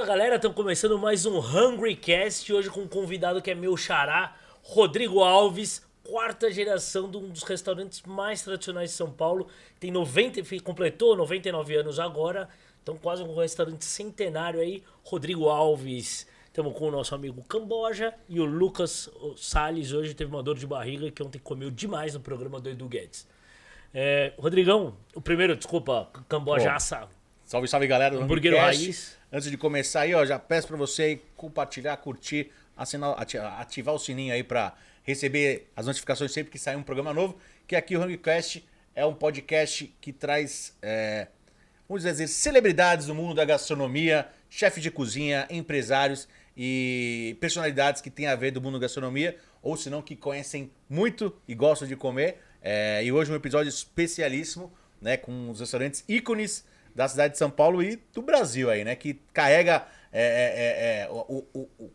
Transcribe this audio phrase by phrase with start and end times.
[0.00, 2.50] Fala galera, estamos começando mais um Hungry Cast.
[2.50, 7.42] Hoje com um convidado que é meu xará, Rodrigo Alves, quarta geração de um dos
[7.42, 9.46] restaurantes mais tradicionais de São Paulo.
[9.78, 12.48] Tem 90, completou 99 anos agora,
[12.82, 14.82] então quase um restaurante centenário aí.
[15.04, 16.26] Rodrigo Alves.
[16.46, 19.92] Estamos com o nosso amigo Camboja e o Lucas Salles.
[19.92, 23.28] Hoje teve uma dor de barriga que ontem comeu demais no programa do Edu Guedes.
[23.92, 27.06] É, Rodrigão, o primeiro, desculpa, Camboja assa.
[27.44, 29.19] Salve, salve galera do Hambúrguer Raiz.
[29.32, 33.98] Antes de começar aí, ó, já peço pra você compartilhar, curtir, assinar, ati- ativar o
[33.98, 37.38] sininho aí pra receber as notificações sempre que sair um programa novo.
[37.66, 41.28] Que aqui o Hungrycast é um podcast que traz, é,
[41.88, 48.26] vamos dizer, celebridades do mundo da gastronomia, chefes de cozinha, empresários e personalidades que têm
[48.26, 51.94] a ver do mundo da gastronomia, ou se não, que conhecem muito e gostam de
[51.94, 52.38] comer.
[52.60, 57.50] É, e hoje um episódio especialíssimo, né, com os restaurantes ícones da cidade de São
[57.50, 58.94] Paulo e do Brasil aí, né?
[58.96, 61.90] Que carrega é, é, é, é, o, o- o-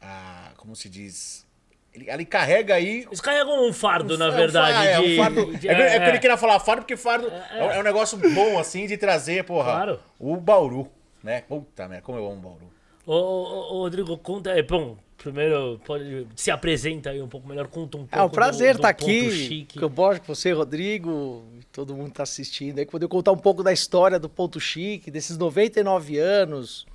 [0.00, 1.44] a- como se diz?
[1.92, 3.04] Ele, ele carrega aí.
[3.06, 4.74] Eles carregam um fardo, na É um verdade.
[4.76, 6.08] fa- é, de- um fardo- de- é é é.
[6.08, 9.72] ele queria falar fardo porque fardo é, é um negócio bom assim de trazer, porra.
[9.72, 10.00] Claro.
[10.18, 10.90] O Bauru,
[11.22, 11.42] né?
[11.48, 12.72] Puta merda, como eu amo o Bauru.
[13.06, 14.50] Ô, ô, ô, Rodrigo, conta.
[14.50, 18.16] É, bom, primeiro pode, se apresenta aí um pouco melhor, conta um pouco.
[18.16, 19.78] É um prazer estar ponto aqui chique.
[19.80, 23.62] com o Borges, com você, Rodrigo, todo mundo está assistindo aí, poder contar um pouco
[23.62, 26.86] da história do Ponto Chique, desses 99 anos,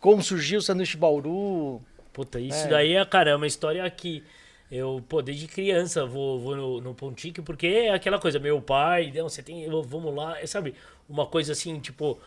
[0.00, 1.80] como surgiu o Sanduíche Bauru.
[2.12, 2.68] Puta, isso É.
[2.68, 4.22] daí é, cara, é uma história que
[4.70, 9.12] eu, pô, desde criança vou, vou no, no Pontique, porque é aquela coisa, meu pai,
[9.14, 10.74] não, você tem, eu- vamos lá, é, sabe?
[11.08, 12.18] Uma coisa assim, tipo,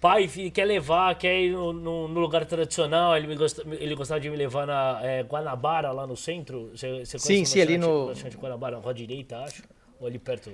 [0.00, 4.18] pai quer levar, quer ir no, no- no lugar tradicional, ele, me gosta, ele gostava
[4.20, 6.70] de me levar na é, Guanabara, lá no centro.
[6.74, 9.62] Você, você Sim, conhece o sim, ali no- restaurante Guanabara, na rua direita, acho,
[10.00, 10.50] ou ali perto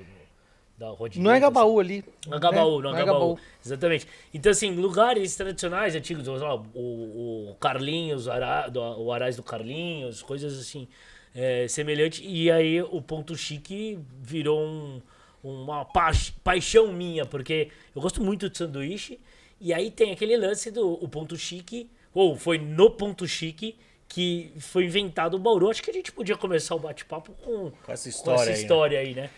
[0.77, 1.21] da rua direita.
[1.25, 1.43] Não é assim.
[1.43, 2.05] Gabaú ali.
[2.27, 2.83] No Agabaú, né?
[2.89, 3.39] no Não é Agabaú.
[3.65, 4.07] Exatamente.
[4.35, 10.23] Então, assim, lugares tradicionais, antigos, lá, o, o Carlinhos, Ara, do, o Arais do Carlinhos,
[10.23, 10.87] coisas assim,
[11.35, 12.21] é, semelhantes.
[12.25, 15.01] E aí o Ponto Chique virou um-
[15.43, 16.11] uma pa-
[16.43, 19.19] paixão minha, porque eu gosto muito de sanduíche.
[19.61, 23.77] E aí tem aquele lance do o Ponto Chique, ou foi no Ponto Chique
[24.09, 25.69] que foi inventado o Bauru.
[25.69, 28.89] Acho que a gente podia começar o bate-papo com, Com essa com história essa aí,
[28.95, 28.97] né?
[28.99, 29.31] aí, né?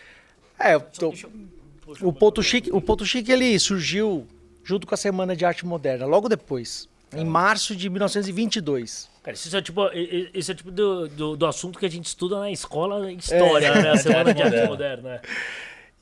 [0.59, 1.13] É, eu tô-
[2.01, 4.27] o Ponto Chique, o Ponto Chique ele surgiu
[4.63, 9.09] junto com a Semana de Arte Moderna, logo depois, em março de 1922.
[9.23, 9.81] Cara, isso é tipo,
[10.33, 13.89] isso é tipo do, do, do assunto que a gente estuda na escola história, né?
[13.89, 15.09] A semana de arte Moderna.
[15.13, 15.21] né?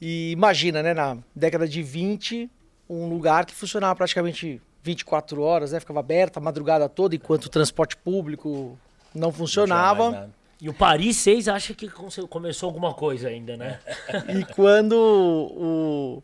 [0.02, 2.50] E imagina, né, na década de 20,
[2.90, 7.50] um lugar que funcionava praticamente 24 horas, né, ficava aberto a madrugada toda, enquanto o
[7.50, 8.78] transporte público
[9.14, 10.30] não funcionava.
[10.60, 13.80] E o Paris 6 acha que come- começou alguma coisa ainda, né?
[14.40, 16.24] E quando o.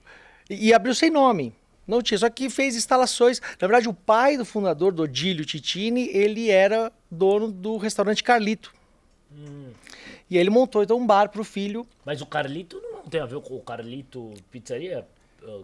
[0.50, 1.54] E e abriu sem nome.
[1.86, 3.42] Não tinha, só que fez instalações.
[3.60, 8.74] Na verdade, o pai do fundador, do Odílio Titini, ele era dono do restaurante Carlito.
[10.30, 11.86] E aí ele montou então um bar para o filho.
[12.06, 15.06] Mas o Carlito não tem a ver com o Carlito Pizzaria,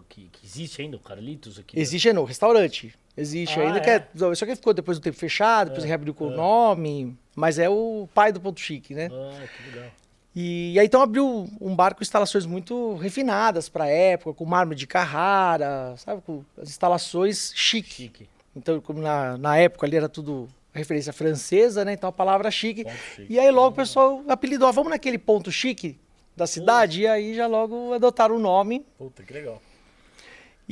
[0.08, 1.76] que, que existe ainda, o Carlitos aqui.
[1.76, 1.82] né?
[1.82, 2.94] Existe no restaurante.
[3.16, 3.80] Existe Ah, ainda, é?
[3.80, 7.16] que é, só que ficou depois do tempo fechado, depois reabriu com o nome.
[7.34, 9.08] Mas é o pai do Ponto Chique, né?
[9.12, 9.90] Ah, que legal.
[10.34, 14.78] E, aí então abriu um bar com instalações muito refinadas para a época, com mármore
[14.78, 16.22] de Carrara, sabe?
[16.22, 17.94] Com as instalações chique.
[18.04, 18.28] Chique.
[18.54, 21.92] Então, como na, na época ali era tudo referência francesa, né?
[21.94, 22.84] Então a palavra chique.
[23.16, 23.26] Chique.
[23.32, 25.98] E aí logo o pessoal apelidou, ah, vamos naquele ponto chique
[26.36, 28.86] da cidade, e aí já logo adotaram o nome.
[28.96, 29.60] Puta, que legal.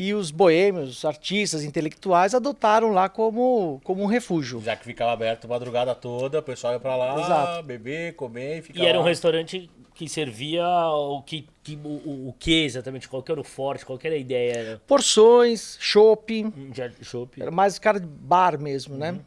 [0.00, 4.62] E os boêmios, os artistas, intelectuais adotaram lá como, como um refúgio.
[4.62, 7.62] Já que ficava aberto a madrugada toda, o pessoal ia pra lá, Exato.
[7.64, 9.08] beber, comer e ficar E era um lá.
[9.08, 13.08] restaurante que servia o que, que o, o, que exatamente?
[13.08, 13.84] Qual que era o forte?
[13.84, 14.52] Qual que era a ideia?
[14.52, 17.42] Era Porções, chopp, um jar- chopp?
[17.42, 19.18] Era mais cara de bar mesmo, né?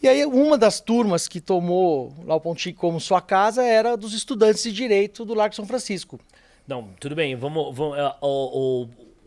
[0.00, 4.12] E aí uma das turmas que tomou lá o Chique como sua casa era dos
[4.14, 6.20] estudantes de Direito do Largo São Francisco.
[6.72, 7.36] Não, tudo bem.
[7.36, 8.86] Vamos, vamos é, o,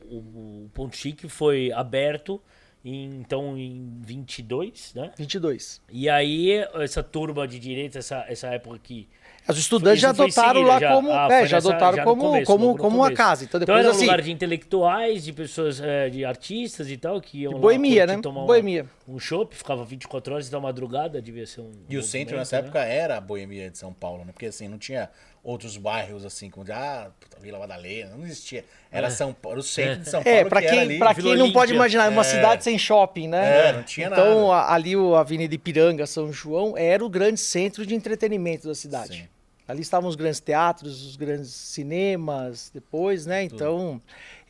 [0.09, 0.17] o, o,
[0.65, 2.41] o Ponto Chique foi aberto
[2.83, 5.11] em, então em 22, né?
[5.17, 5.81] 22.
[5.91, 9.07] E aí essa turma de direito, essa, essa época que
[9.49, 10.91] Os estudantes já adotaram seguida, lá já.
[10.93, 13.43] como, Ah, é, já adotaram já como, começo, como, como uma casa.
[13.43, 16.97] Então Então depois era um assim, lugar de intelectuais, de pessoas, é, de artistas e
[16.97, 18.19] tal, que iam de boemia, né?
[18.21, 18.85] tomar Boemia.
[19.07, 22.55] um chopp, ficava 24 horas da madrugada, devia ser um E o centro movimento, nessa
[22.57, 22.61] né?
[22.63, 24.31] época era a boemia de São Paulo, né?
[24.31, 25.09] Porque assim, não tinha
[25.45, 28.65] outros bairros assim, como de, ah, puta, Vila Madalena, não existia.
[28.91, 30.97] Era São Paulo, o centro de São Paulo É, pra que era quem, ali.
[30.99, 32.25] pra quem não pode imaginar, uma É.
[32.25, 33.69] cidade sem shopping, né?
[33.69, 34.61] É, não tinha então, nada.
[34.61, 39.17] a- ali o Avenida Ipiranga, São João, era o grande centro de entretenimento da cidade.
[39.19, 39.27] Sim.
[39.67, 43.43] Ali estavam os grandes teatros, os grandes cinemas, depois, né?
[43.43, 44.01] Então,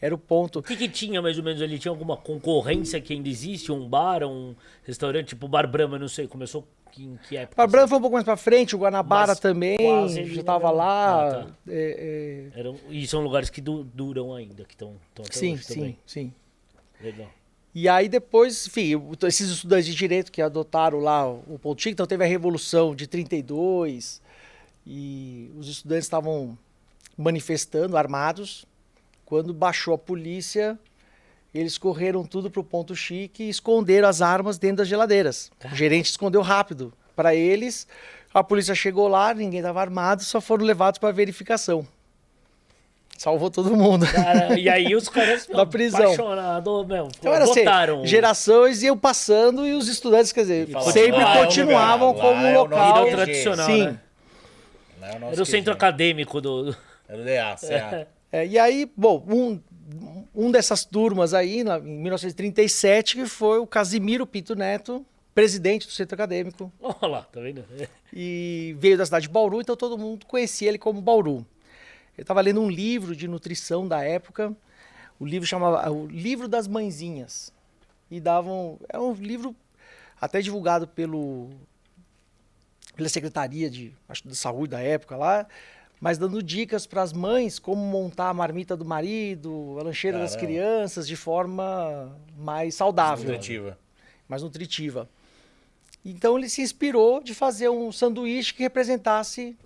[0.05, 0.59] era o ponto.
[0.59, 1.79] O que, que tinha mais ou menos ali?
[1.79, 3.71] Tinha alguma concorrência que ainda existe?
[3.71, 4.53] Um bar, um
[4.83, 6.67] restaurante, tipo Bar Brahma, não sei, começou
[6.97, 7.55] em que época?
[7.57, 11.27] Bar Brahma foi um pouco mais pra frente, o Guanabara Mas também, já mesma- lá.
[11.27, 11.47] Ah, tá.
[11.67, 14.95] é, é, Eram, e são lugares que du- duram ainda, que estão
[15.31, 15.97] sim, sim, também.
[16.05, 16.33] sim.
[17.01, 17.27] Legal.
[17.73, 18.91] E aí depois, enfim,
[19.27, 24.21] esses estudantes de direito que adotaram lá o chique, então teve a Revolução de 32
[24.87, 26.57] e os estudantes estavam
[27.17, 28.65] manifestando armados.
[29.25, 30.77] Quando baixou a polícia,
[31.53, 35.51] eles correram tudo pro ponto chique e esconderam as armas dentro das geladeiras.
[35.71, 37.87] O gerente escondeu rápido para eles.
[38.33, 41.87] A polícia chegou lá, ninguém estava armado, só foram levados para verificação.
[43.17, 44.05] Salvou todo mundo.
[44.05, 46.01] Cara, e aí os caras Da prisão.
[46.01, 47.63] apaixonados, meu, Então era assim,
[48.05, 52.57] gerações iam passando e os estudantes, quer dizer, sempre "Lá é o continuavam como é
[52.57, 52.77] o local.
[52.89, 53.85] nosso Vida tradicional, Sim.
[53.85, 53.99] né?
[54.99, 56.75] Lá é o nosso Era o centro acadêmico do.
[57.07, 58.07] Era o DA, CA.
[58.35, 59.61] É, e aí, bom, um,
[60.35, 65.93] um dessas turmas aí, na- em 1937, que foi o Casimiro Pinto Neto, presidente do
[65.93, 67.63] centro acadêmico, Olha lá, tá vendo?
[68.11, 71.45] e veio da cidade de Bauru, então todo mundo conhecia ele como Bauru.
[72.17, 74.53] Eu estava lendo um livro de nutrição da época,
[75.17, 77.53] o livro chamava O Livro das Mãezinhas.
[78.11, 78.77] E davam.
[78.89, 79.55] É um livro
[80.19, 81.51] até divulgado pelo,
[82.97, 85.47] pela Secretaria de, acho, de Saúde da época lá,
[85.99, 90.35] mas dando dicas para as mães como montar a marmita do marido, a lancheira das
[90.35, 90.47] Caramba.
[90.53, 93.77] crianças de forma mais saudável Nutritiva.
[94.27, 95.09] mais nutritiva.
[96.03, 99.57] Então ele se inspirou de fazer um sanduíche que representasse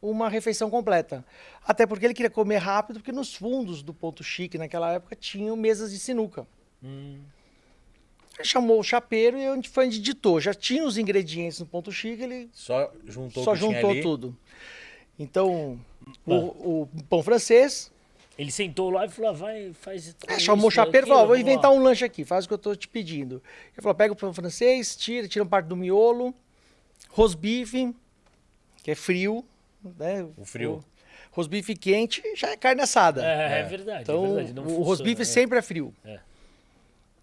[0.00, 1.24] uma refeição completa.
[1.66, 5.56] Até porque ele queria comer rápido, porque nos fundos do Ponto Chique naquela época tinham
[5.56, 6.46] mesas de sinuca.
[6.82, 7.18] Hum,
[8.38, 10.40] Ele chamou o chapeiro e onde foi onde ditou.
[10.40, 14.00] Já tinha os ingredientes no Ponto Chique, ele Só juntou só juntou ali.
[15.18, 15.78] Então,
[16.26, 16.34] o,
[16.82, 17.90] o pão francês,
[18.38, 20.14] Ele sentou lá e falou: ah, vai, faz.
[20.26, 22.54] É, chamou o chapeiro e falou: vou inventar lá." um lanche aqui, faz o que
[22.54, 23.42] eu tô te pedindo.
[23.74, 26.32] Ele falou: pega o pão francês, tira, tira uma parte do miolo,
[27.10, 27.94] rosbife,
[28.82, 29.44] que é frio,
[29.98, 30.26] né?
[30.36, 30.84] O frio.
[31.32, 33.24] Rosbife quente já é carne assada.
[33.24, 33.62] É, é É.
[33.64, 34.02] verdade.
[34.02, 35.24] então, é verdade, o funciona, rosbife é.
[35.24, 35.94] sempre é frio.
[36.04, 36.18] É.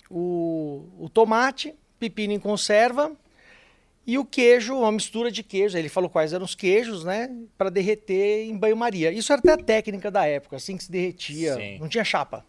[0.09, 3.12] O, o tomate, pepino em conserva
[4.07, 5.75] e o queijo, uma mistura de queijos.
[5.75, 7.29] Ele falou quais eram os queijos, né?
[7.57, 9.11] Para derreter em banho-maria.
[9.11, 11.55] Isso era até a técnica da época, assim que se derretia.
[11.55, 11.79] Sim.
[11.79, 12.45] Não tinha chapa.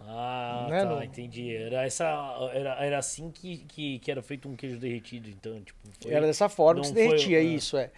[0.00, 1.54] Ah, Né, tá, entendi.
[1.54, 2.04] Era, essa,
[2.52, 5.78] era, era assim que, que, que era feito um queijo derretido, então, tipo.
[6.00, 7.54] foi- Era dessa forma que se derretia, foi- é.
[7.54, 7.90] isso, é.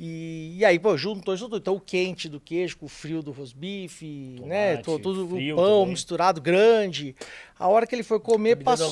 [0.00, 1.56] E, e aí, pô, juntou isso tudo.
[1.56, 4.76] Então, o quente do queijo com o frio do rosbife, né?
[4.76, 5.86] Tomate, to- Tudo, o pão também.
[5.88, 7.16] misturado, grande.
[7.58, 8.86] A hora que ele foi comer, água na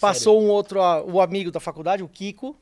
[0.00, 2.56] passou, passou um outro, ah, o amigo da faculdade, o Kiko.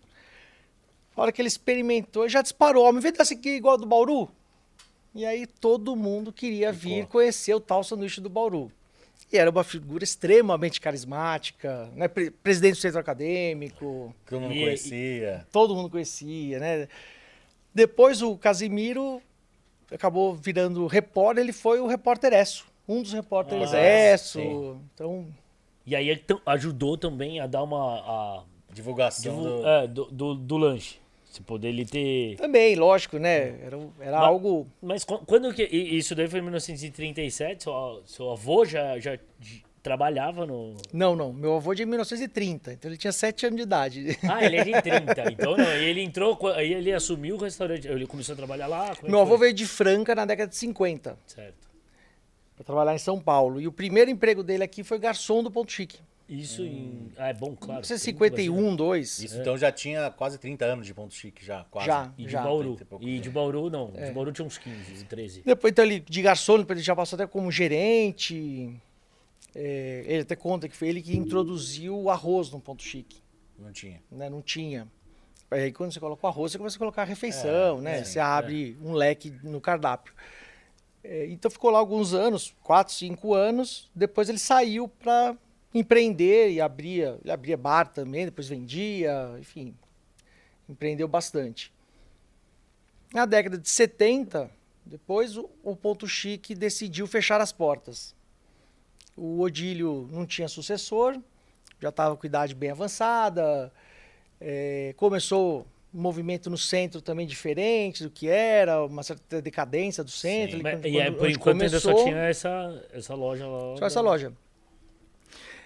[1.17, 2.85] A hora que ele experimentou, ele já disparou.
[2.87, 4.29] Ó, Me vê desse aqui igual do Bauru.
[5.15, 8.71] E aí todo mundo queria vir conhecer o tal sanduíche do Bauru.
[9.33, 12.09] E era uma figura extremamente carismática, né?
[12.09, 15.47] Pre- presidente do centro acadêmico, Todo mundo E- conhecia.
[15.53, 16.89] todo mundo conhecia, né?
[17.75, 19.21] Depois o Casimiro
[19.93, 24.39] acabou virando repórter, ele foi o repórter Esso, um dos repórteres Ah, Esso.
[24.41, 24.81] sim.
[24.95, 25.27] Então,
[25.87, 27.95] E aí ajudou também a dar uma.
[27.99, 28.43] A,
[28.73, 29.67] Divulgação divu- do...
[29.69, 30.97] é, do, do, do lanche.
[31.31, 32.37] Se poder ele ter.
[32.37, 33.59] também, lógico, né?
[33.65, 34.67] Era, era Mas- algo.
[34.83, 35.63] Mas qu- quando que.
[35.65, 39.19] Isso daí foi em 1937, seu, seu avô já, já
[39.83, 40.75] trabalhava no.
[40.93, 41.33] Não, não.
[41.33, 44.19] Meu avô é de 1930, então ele tinha 7 anos de idade.
[44.29, 45.33] Ah, ele é de 30.
[45.33, 47.87] Então não, e ele entrou, ele assumiu o restaurante.
[47.89, 48.93] Ele começou a trabalhar lá.
[49.03, 49.47] é Meu avô foi?
[49.49, 51.70] veio de Franca na década de 50 Certo.
[52.61, 53.59] Para trabalhar em São Paulo.
[53.59, 55.99] E o primeiro emprego dele aqui foi garçom do Ponto Chique.
[56.29, 57.11] Isso em.
[57.17, 57.81] Ah, é bom, claro.
[57.83, 59.19] Tem muito 51, 2.
[59.19, 61.89] Isso então já tinha quase 30 anos de ponto chique já, quase.
[61.89, 62.13] Já.
[62.17, 62.43] E de Já.
[62.43, 62.77] Bauru.
[62.77, 63.29] 30 e E de.
[63.31, 63.91] Bauru, não.
[63.91, 65.43] De Bauru tinha uns 15, 13.
[65.45, 68.73] Depois, então, ele de garçom, depois ele já passou até como gerente.
[69.57, 73.17] É, ele até conta que foi ele que introduziu o arroz no Ponto Chique.
[73.59, 74.01] Não tinha.
[74.09, 74.31] né?
[74.31, 74.87] Não tinha.
[75.51, 77.99] Aí quando você coloca o arroz, você começa a colocar a refeição, É, né?
[77.99, 80.15] é, você abre um leque no cardápio.
[81.03, 83.91] É, então ficou lá alguns anos, quatro, cinco anos.
[83.95, 85.37] Depois ele saiu para
[85.75, 89.75] empreender e abria, ele abria bar também, depois vendia, enfim,
[90.69, 91.73] empreendeu bastante.
[93.13, 94.51] Na década de 70,
[94.85, 98.15] depois o, o Ponto Chique decidiu fechar as portas.
[99.17, 101.19] O Odílio não tinha sucessor,
[101.81, 103.73] já estava com idade bem avançada,
[104.41, 110.59] é, começou movimento no centro também diferente do que era, uma certa decadência do centro.
[110.59, 110.67] Sim.
[110.67, 113.77] ali quando- e aí, por enquanto ainda só começou, tinha essa, essa loja lá.
[113.77, 114.33] só essa loja.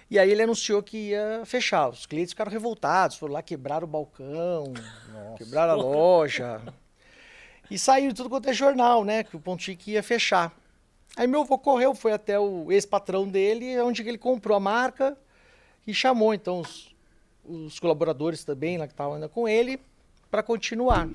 [0.09, 1.89] E aí ele anunciou que ia fechar.
[1.89, 4.71] Os clientes ficaram revoltados, foram lá quebrar o balcão,
[5.11, 5.37] Nossa.
[5.37, 6.61] quebrar a loja.
[7.71, 9.23] E saiu tudo quanto é jornal, né?
[9.23, 10.55] Que o Ponto Chique ia fechar.
[11.17, 15.17] Aí meu avô correu, foi até o ex-patrão dele, onde ele comprou a marca
[15.87, 16.93] e chamou então os,
[17.43, 19.79] os colaboradores também lá que estavam ainda com ele
[20.35, 21.07] para continuar.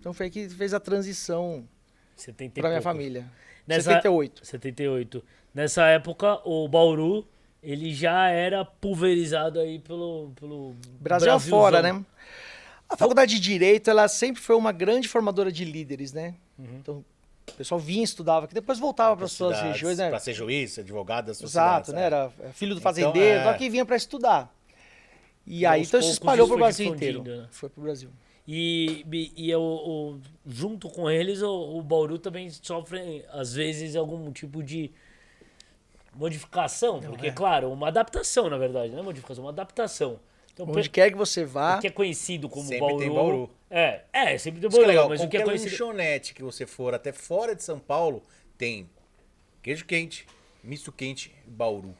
[0.00, 1.68] Então foi aí que fez a transição
[2.16, 3.26] 70 para minha família.
[3.66, 4.46] Nessa- 78.
[4.46, 5.22] 78.
[5.54, 7.26] Nessa época, o Bauru,
[7.62, 11.58] ele já era pulverizado aí pelo, pelo Brasil Brasilzão.
[11.58, 12.02] afora, né?
[12.88, 16.34] A faculdade de Direito, ela sempre foi uma grande formadora de líderes, né?
[16.58, 16.66] Uhum.
[16.80, 17.04] Então,
[17.50, 20.08] o pessoal vinha, estudava, que depois voltava para suas regiões, né?
[20.08, 22.02] Pra ser juiz, advogado das Exato, cidades, né?
[22.02, 22.04] é.
[22.06, 23.42] Era filho do Então, fazendeiro, é.
[23.42, 24.54] então quem vinha para estudar.
[25.46, 27.22] E, E aí, então poucos espalhou pro foi Brasil inteiro.
[27.22, 27.46] né?
[27.50, 28.08] Foi pro Brasil.
[28.46, 33.94] E, e, e o, o- junto com eles, o, o Bauru também sofre, às vezes,
[33.94, 34.90] algum tipo de
[36.14, 37.00] modificação.
[37.00, 37.32] porque, é.
[37.32, 40.18] claro, uma adaptação, na verdade, não é modificação, uma adaptação.
[40.52, 43.50] Então, Onde quer que você vá, o que é conhecido como Sempre Bauru, tem Bauru.
[43.70, 45.08] É, é, sempre tem Isso que é Bauru, legal.
[45.08, 45.70] mas o que é conhecido...
[45.70, 48.22] lanchonete que você for até fora de São Paulo,
[48.58, 48.88] tem
[49.62, 50.26] queijo quente,
[50.62, 51.94] misto quente e Bauru.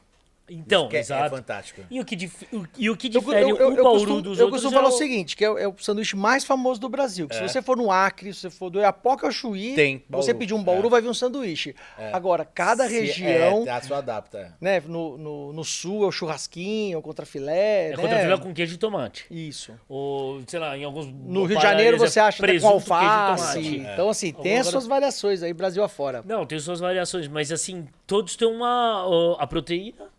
[0.49, 1.35] Então, é- é exato.
[1.35, 1.81] fantástico.
[1.89, 3.99] E o que, dif- o- e o que Eu, difere eu, eu, o eu Bauru
[3.99, 5.73] costumo, dos eu outros costumo é falar o o- seguinte, que é, o- é o
[5.77, 7.27] sanduíche mais famoso do Brasil.
[7.31, 10.39] Se você for no Acre, se você for do Iapoca ao Chuí, Tem você Bauru.
[10.39, 10.89] pedir um Bauru, É.
[10.89, 11.73] vai vir um sanduíche.
[12.11, 14.37] Agora, cada Se- região, É, a sua adapta.
[14.39, 14.51] é.
[14.59, 17.95] né, no, no, no sul é o churrasquinho, é o contrafilé, É né?
[17.95, 19.25] contra com queijo e tomate.
[19.31, 19.73] Isso.
[19.87, 23.77] Ou, sei lá, em alguns No Rio de Janeiro você acha até com alface.
[23.77, 26.21] Então, assim, tem as suas variações aí, Brasil afora.
[26.25, 29.05] Não, tem suas variações, mas assim, todos têm uma.
[29.39, 30.12] a proteína, o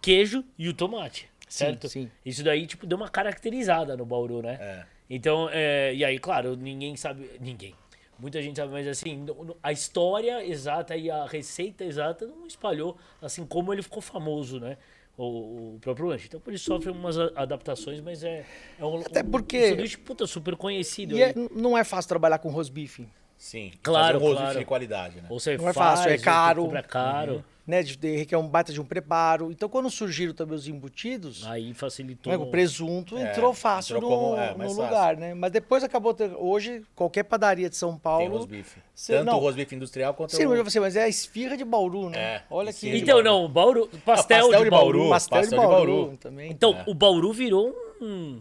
[0.00, 1.28] queijo e o tomate.
[1.48, 1.88] Sim, Certo?
[1.88, 2.10] sim.
[2.24, 4.56] Isso daí, tipo, deu uma caracterizada no Bauru, né?
[4.60, 4.84] É.
[5.08, 7.28] Então, é, e aí, claro, ninguém sabe.
[7.40, 7.74] Ninguém.
[8.18, 9.26] Muita gente sabe, mas assim,
[9.62, 14.76] a história exata e a receita exata não espalhou, assim como ele ficou famoso, né?
[15.16, 16.26] O, o próprio lanche.
[16.28, 18.44] Então, por isso sofre umas adaptações, mas é,
[18.78, 21.16] é um, Até porque- um sanduíche, puta, super conhecido.
[21.16, 23.72] E é- não é fácil trabalhar com rosbife, Sim.
[23.82, 24.58] Claro, Fazer um rosto claro.
[24.58, 25.26] de qualidade, né?
[25.30, 26.62] Ou você Não é faz, fácil, é ou você caro.
[26.62, 27.44] compra caro.
[27.70, 27.82] Né?
[27.82, 29.50] De, de, requer um baita de um preparo.
[29.50, 32.30] Então, quando surgiram também os embutidos, Aí facilitou.
[32.32, 35.32] né, o presunto É, entrou fácil entrou no, como- é, no lugar, né?
[35.32, 38.78] Mas depois acabou ter, hoje qualquer padaria de São Tem Paulo, rosbife.
[38.94, 39.36] Você- Tanto não.
[39.36, 40.50] o rosbife industrial quanto sim, o...
[40.50, 42.18] mas você, mas é a esfirra de Bauru, né?
[42.18, 44.98] É, Olha que de Então, não, o Bauru, pastel, pastel de de Bauru.
[44.98, 45.10] Bauru.
[45.10, 46.16] pastel, pastel de de Bauru, Bauru.
[46.18, 46.50] também.
[46.50, 46.84] Então, É.
[46.86, 48.40] o Bauru virou um.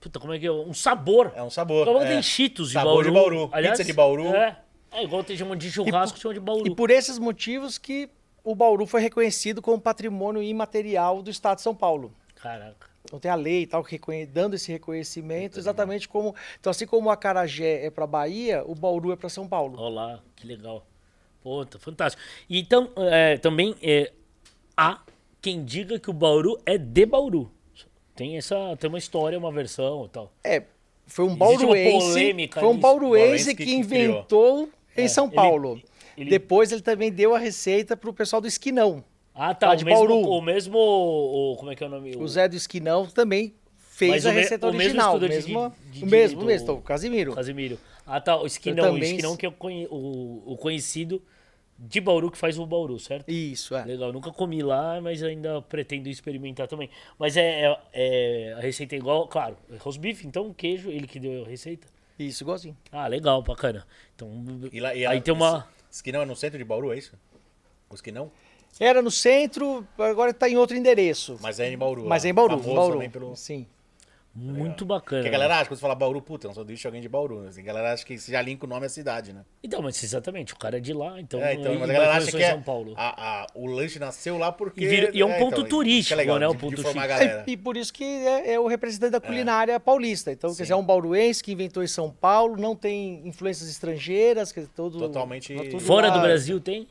[0.00, 0.52] Puta, como é que é?
[0.52, 1.32] Um sabor.
[1.34, 1.84] É um sabor.
[1.84, 2.06] Como é.
[2.06, 3.08] tem cheetos de Sabor Bauru.
[3.08, 4.26] de Bauru, Aliás, pizza de Bauru.
[4.28, 4.56] É,
[4.98, 6.66] é igual tem chama de churrasco, chama de Bauru.
[6.66, 8.10] E por esses motivos que
[8.44, 12.12] o Bauru foi reconhecido como patrimônio imaterial do Estado de São Paulo.
[12.36, 12.88] Caraca.
[13.04, 13.84] Então tem a lei e tal,
[14.32, 16.34] dando esse reconhecimento, exatamente como.
[16.60, 19.78] Então, assim como o Acarajé é para Bahia, o Bauru é para São Paulo.
[19.78, 20.86] Olha lá, que legal.
[21.42, 22.22] Puta, fantástico.
[22.50, 24.12] E então, é, também é,
[24.76, 25.00] há
[25.40, 27.50] quem diga que o Bauru é de Bauru.
[28.14, 30.32] Tem essa, tem uma história, uma versão e tal.
[30.44, 30.64] É,
[31.06, 34.68] foi um Existe uma bauruense, polêmica foi um bauruense Bauruense que, que inventou
[35.00, 35.80] em É, São ele- Paulo.
[36.16, 39.04] ele- Depois ele também deu a receita pro pessoal do Esquinão.
[39.34, 39.68] Ah, tá.
[39.68, 40.28] Lá O de mesmo, Bauru.
[40.30, 40.78] o mesmo.
[40.78, 42.16] o- como é que é o nome?
[42.16, 45.14] O Zé do Esquinão também fez Mas a o receita o original.
[45.14, 47.34] estudante mesmo, de- de o mesmo, o mesmo, o Casimiro.
[47.34, 47.78] Casimiro.
[48.06, 48.36] Ah, tá.
[48.40, 48.84] O Esquinão.
[48.86, 51.22] Eu O também- Esquinão que é o, conhe- o, o conhecido
[51.78, 53.28] de Bauru, que faz o Bauru, certo?
[53.30, 53.84] Isso, é.
[53.84, 54.12] Legal.
[54.12, 56.90] Nunca comi lá, mas ainda pretendo experimentar também.
[57.16, 59.56] Mas é, é- é- a receita é igual, claro.
[59.72, 61.86] É rosbife, então queijo, ele que deu a receita.
[62.18, 62.76] Isso, igualzinho.
[62.90, 63.86] Ah, legal, bacana.
[64.14, 64.28] Então,
[64.72, 65.68] E lá, e aí a- tem uma...
[65.90, 67.12] Esquinão é no centro de Bauru, é isso?
[67.88, 68.30] O Esquinão?
[68.78, 71.38] Era no centro, agora está em outro endereço.
[71.40, 72.04] Mas é em Bauru.
[72.06, 72.28] Mas lá.
[72.28, 72.92] é em Bauru, Famoso Bauru.
[72.94, 73.34] também pelo...
[73.36, 73.66] Sim.
[74.40, 75.22] Muito bacana.
[75.22, 77.08] Porque a galera acha, quando você fala Bauru, puta, é um sanduíche de alguém de
[77.08, 77.46] Bauru.
[77.48, 79.42] Assim, a galera acha que você já linka o nome à cidade, né?
[79.62, 81.40] Então, mas exatamente, o cara é de lá, então...
[81.40, 82.94] é, então, mas a galera acha que em é, São Paulo.
[82.96, 84.84] a, a- o lanche nasceu lá porque...
[84.84, 86.82] E vira- e é um então, ponto que turístico, legal, né, o de- ponto de
[86.82, 87.18] formar a chique.
[87.24, 87.44] galera.
[87.48, 90.30] E por isso que é, é o representante da culinária paulista.
[90.30, 90.62] Então, quer Sim.
[90.62, 94.72] dizer, é um bauruense que inventou em São Paulo, não tem influências estrangeiras, quer dizer,
[94.74, 96.14] todo, Totalmente- tá tudo Fora lá.
[96.14, 96.86] do Brasil tem?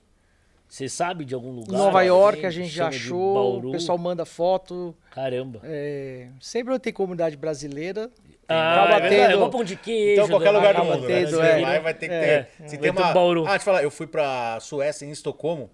[0.68, 1.72] Você sabe de algum lugar?
[1.78, 3.70] Nova Alguém York a gente já achou, Bauru?
[3.70, 4.94] o pessoal manda foto.
[5.12, 5.62] Caramba.
[5.64, 8.12] é, sempre onde tem comunidade brasileira.
[8.50, 10.22] Ah, Acaba é tendo- é uma pão de queijo.
[10.22, 11.08] Então, qualquer lugar do mundo, né?
[11.08, 11.80] tendo, Você é.
[11.82, 12.44] vai, ter que É.
[12.44, 12.70] ter.
[12.70, 12.80] Se É.
[12.80, 13.14] tem Vai ter uma...
[13.14, 13.42] Bauru.
[13.46, 15.70] Ah, deixa eu falar, eu fui pra Suécia, em Estocolmo,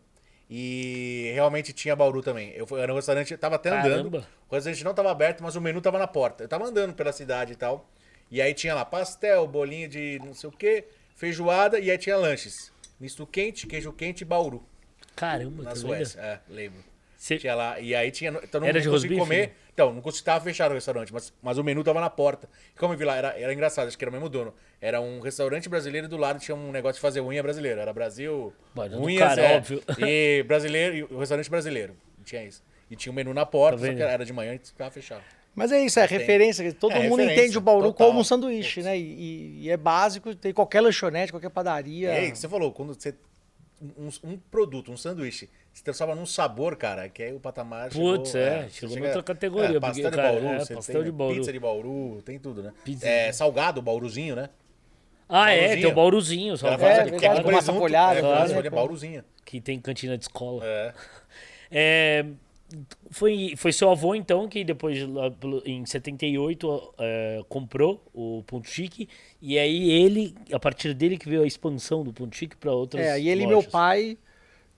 [0.50, 2.51] e realmente tinha Bauru também.
[2.55, 4.27] Eu fui, era um restaurante, eu tava até andando, Caramba.
[4.50, 6.43] o restaurante não tava aberto, mas o menu tava na porta.
[6.43, 7.88] Eu tava andando pela cidade e tal,
[8.31, 10.83] e aí tinha lá pastel, bolinho de não sei o que,
[11.15, 12.71] feijoada, e aí tinha lanches.
[13.00, 14.63] Misto quente, queijo quente e Bauru,
[15.15, 15.75] Caramba, na tá?
[15.75, 16.20] Suécia.
[16.20, 16.79] É, lembro.
[17.17, 18.32] Cê- Tinha lá, e aí tinha.
[18.43, 19.53] Então não, Era não de consegui comer.
[19.74, 22.48] Então, não consegui, tava fechado o restaurante, mas, mas o menu tava na porta.
[22.75, 24.53] E como eu vi lá, era, era engraçado, acho que era o mesmo dono.
[24.82, 27.79] Era um restaurante brasileiro e do lado tinha um negócio de fazer unha brasileiro.
[27.79, 28.53] Era Brasil.
[28.75, 29.82] Unhas, cara, é, óbvio.
[30.00, 31.96] E brasileiro, e o restaurante brasileiro.
[32.25, 32.62] Tinha isso.
[32.91, 35.24] E tinha um menu na porta, Tá só que era de manhã e ficava fechado.
[35.55, 36.17] Mas é isso, é Tem.
[36.20, 36.74] referência.
[36.74, 38.08] Todo É, mundo referência, entende o Bauru total.
[38.08, 38.98] como um sanduíche, né?
[38.98, 42.10] E, e é básico, tem qualquer lanchonete, qualquer padaria.
[42.12, 43.15] É, isso que você falou, quando você.
[43.97, 48.31] Um, um produto, um sanduíche, se transforma num sabor, cara, que aí o patamar Putz,
[48.31, 50.73] chegou, é, você chegou chega- noutra categoria, É, pastel porque, de cara, Bauru, é, você
[50.75, 51.35] pastel tem de Bauru.
[51.35, 52.73] pizza de Bauru, tem tudo, né?
[52.85, 54.49] Pizza é, salgado, Bauruzinho, né?
[55.27, 55.81] Ah, é, Bauruzinho.
[55.81, 57.09] tem o Bauruzinho, Ela É,
[57.43, 58.69] com presunto, folhada, é, com claro, folhada.
[58.75, 59.23] Bauruzinho.
[59.45, 60.63] que tem cantina de escola.
[60.65, 60.93] É.
[61.75, 62.23] É,
[63.12, 64.98] foi, foi seu avô, então, que depois,
[65.65, 69.08] em 78, é, comprou o Ponto Chique.
[69.41, 73.05] E aí ele, a partir dele, que veio a expansão do Ponto Chique para outras
[73.05, 73.72] É, e ele e meu lojas.
[73.72, 74.17] pai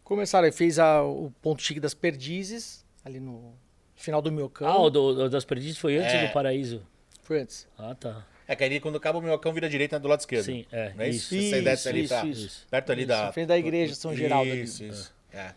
[0.04, 3.54] começaram, ele fez a- o ponto chique das perdizes, ali no
[3.96, 4.68] final do Miocão.
[4.68, 6.28] Ah, o do- das Perdizes foi antes É.
[6.28, 6.86] do Paraíso.
[7.24, 7.68] Foi antes.
[7.78, 8.24] Ah, tá.
[8.48, 10.46] É que ali quando acaba o minhocão vira direita do lado esquerdo.
[10.46, 11.34] Sim, é, Não é isso?
[11.36, 11.50] isso.
[11.50, 12.26] Você desce ali, Isso, tá?
[12.28, 12.68] isso.
[12.70, 13.34] Perto ali Isso, da.
[13.34, 14.62] frente da igreja São Geraldo ali.
[14.62, 15.12] Isso, isso.
[15.34, 15.54] É.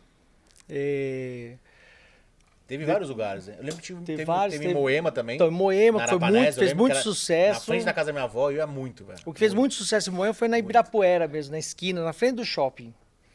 [0.70, 1.54] É,
[2.68, 3.46] Teve vários lugares.
[3.46, 3.54] né?
[3.58, 5.36] Eu lembro que tive, Teve teve, vários, teve, teve- Moema também.
[5.36, 7.60] Então, Moema foi muito, fez muito que sucesso.
[7.60, 9.18] Na frente da casa da minha avó, eu ia muito, velho.
[9.24, 12.34] O que fez muito sucesso em Moema foi na Ibirapuera mesmo, na esquina, na frente
[12.36, 12.92] do shopping.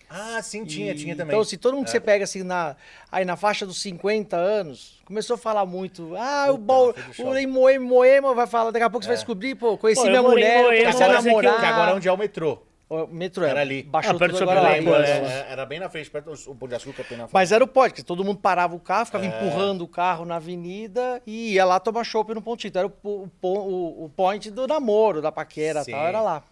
[0.08, 1.34] Ah, sim, tinha, E- tinha também.
[1.36, 1.94] Então, se todo mundo que É.
[1.94, 2.76] você pega assim na,
[3.12, 6.16] aí na faixa dos 50 anos, começou a falar muito.
[6.16, 9.08] Ah, o, Puta, foi do o em Moema, Moema vai falar, daqui a pouco você
[9.08, 11.60] vai descobrir, pô, conheci Pô, minha mulher, Moema, comecei a é que- namorar.
[11.60, 12.62] que agora é onde é o metrô.
[12.94, 13.84] O metrô é, Era ali.
[13.84, 14.70] Baixou Ah, perto tudo do agora lá.
[14.76, 17.18] Shopping Lembra, Lembra, é, era bem na frente, perto do o Pão de Açúcar tem
[17.18, 17.34] na frente.
[17.34, 19.28] Mas era o pódio, que todo mundo parava o carro, ficava É.
[19.28, 22.72] empurrando o carro na avenida e ia lá tomar chopp no pontinho.
[22.76, 25.92] Era o, o, o, o point do namoro, da paquera e Sim.
[25.92, 26.44] tal, era lá.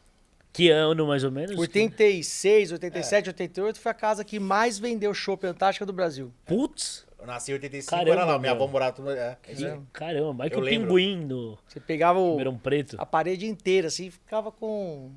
[0.54, 1.58] Que ano, mais ou menos?
[1.58, 3.30] 86, 87, É.
[3.30, 6.32] 88 foi a casa que mais vendeu chopp Antártica do Brasil.
[6.46, 8.40] Putz, Eu nasci em 85, Caramba, era lá.
[8.40, 9.12] Minha avó morava tudo.
[9.12, 9.80] É, é aí.
[9.94, 10.88] caramba, mais que o lembro.
[10.90, 12.98] pinguim no Você pegava o, Ribeirão Preto.
[13.00, 15.12] a parede inteira, assim, ficava com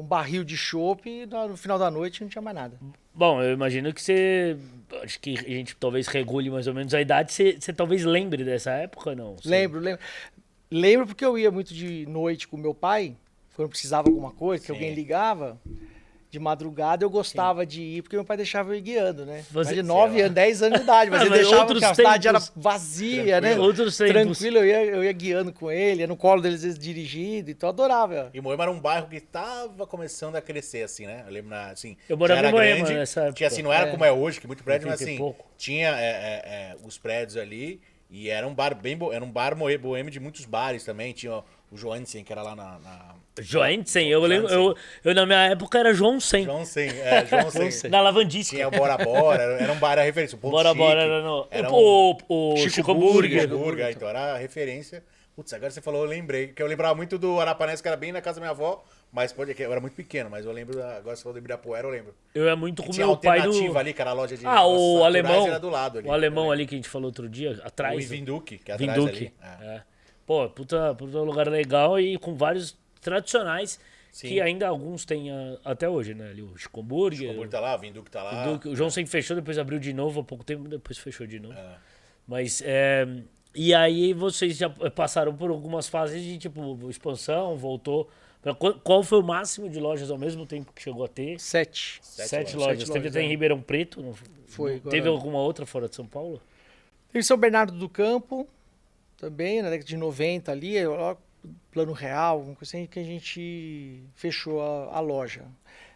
[0.00, 2.78] um barril de chopp e no final da noite não tinha mais nada.
[3.14, 4.56] Bom, eu imagino que você.
[5.02, 7.32] Acho que a gente talvez regule mais ou menos a idade.
[7.32, 9.36] Você, você talvez lembre dessa época, não?
[9.36, 10.00] Você- Lembro, lembro.
[10.70, 13.16] Lembro porque eu ia muito de noite com meu pai,
[13.56, 14.72] quando precisava de alguma coisa, que Sim.
[14.72, 15.60] alguém ligava.
[16.30, 19.44] De madrugada eu gostava de ir, porque meu pai deixava eu ir guiando, né?
[19.50, 21.94] Você- de 9 anos, 10 anos de idade, mas Ah, ele deixava outros que a
[21.94, 23.48] cidade era vazia, né?
[23.48, 23.64] Tranquilo.
[23.66, 24.12] Outros tempos.
[24.38, 27.50] Tranquilo, eu ia, eu ia guiando com ele, ia no colo deles às vezes, dirigindo,
[27.50, 28.30] então eu adorava.
[28.32, 31.24] E Moema era um bairro que tava começando a crescer, assim, né?
[31.26, 33.34] Eu lembro, na, assim, Eu morava em Moema grande, nessa época.
[33.34, 33.90] Tinha, assim, não era É.
[33.90, 35.44] como é hoje, que muito prédio, mas 80 assim, pouco.
[35.58, 39.30] tinha é, é, é, os prédios ali e era um bar bem, bo- era um
[39.30, 42.78] bar boêmio de muitos bares também, tinha o Johansen, que era lá na...
[42.80, 43.14] na...
[43.40, 44.48] Joansen, eu lembro.
[44.52, 46.44] Eu, eu na minha época era João Sen.
[46.44, 47.88] João Sen, é, João Sen.
[47.90, 48.56] Na Lavandisca.
[48.56, 51.00] Tinha o Bora Bora, era- era um bar, era referência, o Ponto Bora Chique, Bora
[51.00, 51.46] era no.
[51.50, 53.48] era o, um- o, Chico Chico Burger.
[53.48, 53.48] Burger.
[53.48, 55.02] Burger, então era a referência.
[55.34, 56.48] Putz, agora você falou, eu lembrei.
[56.48, 59.32] Que eu lembrava muito do Arapanés, que era bem na casa da minha avó, mas
[59.32, 61.90] pode que eu era muito pequeno, mas eu lembro, agora você falou do Ibirapuera, eu
[61.90, 62.14] lembro.
[62.34, 65.02] Eu ia muito com Tinha meu pai ali, que era a loja de Ah, o
[65.04, 65.46] alemão.
[65.46, 66.08] era do lado ali.
[66.08, 68.04] O alemão ali que a gente falou outro dia, atrás.
[68.04, 69.32] O Vinduque, que é atrás Vinduque.
[69.40, 69.60] ali.
[69.62, 69.76] É.
[69.76, 69.82] É.
[70.30, 73.80] Pô, puta, puta lugar legal e com vários tradicionais
[74.12, 74.28] Sim.
[74.28, 76.30] que ainda alguns têm ah, até hoje, né?
[76.30, 77.30] Ali o Chico Burger.
[77.32, 78.44] O Burger tá lá, o Vinduque tá lá.
[78.44, 78.68] Vinduque.
[78.68, 81.54] O João sempre fechou, depois abriu de novo há pouco tempo, depois fechou de novo.
[81.58, 81.74] É.
[82.28, 83.08] Mas é,
[83.56, 88.08] E aí vocês já passaram por algumas fases de tipo expansão, voltou.
[88.40, 91.40] Pra Qual foi o máximo de lojas ao mesmo tempo que chegou a ter?
[91.40, 91.98] Sete.
[92.02, 92.78] Sete, Sete lojas.
[92.78, 93.28] Sete Teve lojas, até em é.
[93.30, 94.00] Ribeirão Preto.
[94.00, 94.14] não-
[94.46, 96.40] Foi, não- agora- Teve alguma outra fora de São Paulo?
[97.12, 98.46] Em São Bernardo do Campo,
[99.20, 101.14] também, na década de 90 ali, ó,
[101.70, 105.42] plano real, uma coisa assim que a gente fechou a, a loja.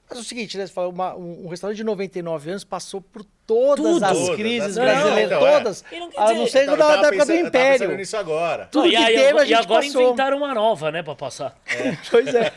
[0.09, 0.67] Mas é o seguinte, né?
[0.67, 4.05] Você fala, uma- um, um restaurante de 99 anos passou por todas Tudo.
[4.05, 5.53] as crises brasileiras, Não, então, é.
[5.59, 5.85] todas.
[5.91, 7.97] E não A não dizer- ser Eu da, da época do eu Império.
[7.97, 8.67] nisso agora.
[8.67, 10.03] Tudo e, que aí, teve, a e gente agora passou.
[10.03, 11.59] inventaram uma nova, né, pra passar.
[12.11, 12.53] Pois é.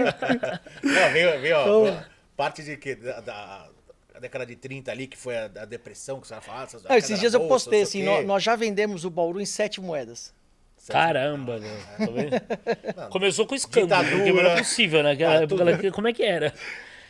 [0.84, 2.04] Não, veio, ó, Então-
[2.36, 3.70] parte de que da, da-
[4.14, 6.64] da década de 30 ali, que foi a, a depressão que você fala.
[6.64, 8.24] essas- Não, esses dias eu bolsa, postei não assim, sei o nó- quê.
[8.26, 10.34] nós já vendemos o Bauru em sete moedas.
[10.94, 11.78] Caramba, né?
[12.96, 14.26] Tá Começou com escândalo, Ditadura.
[14.26, 15.10] porque não era possível, né?
[15.12, 16.54] Naquela Ah, época, ela- como é que era?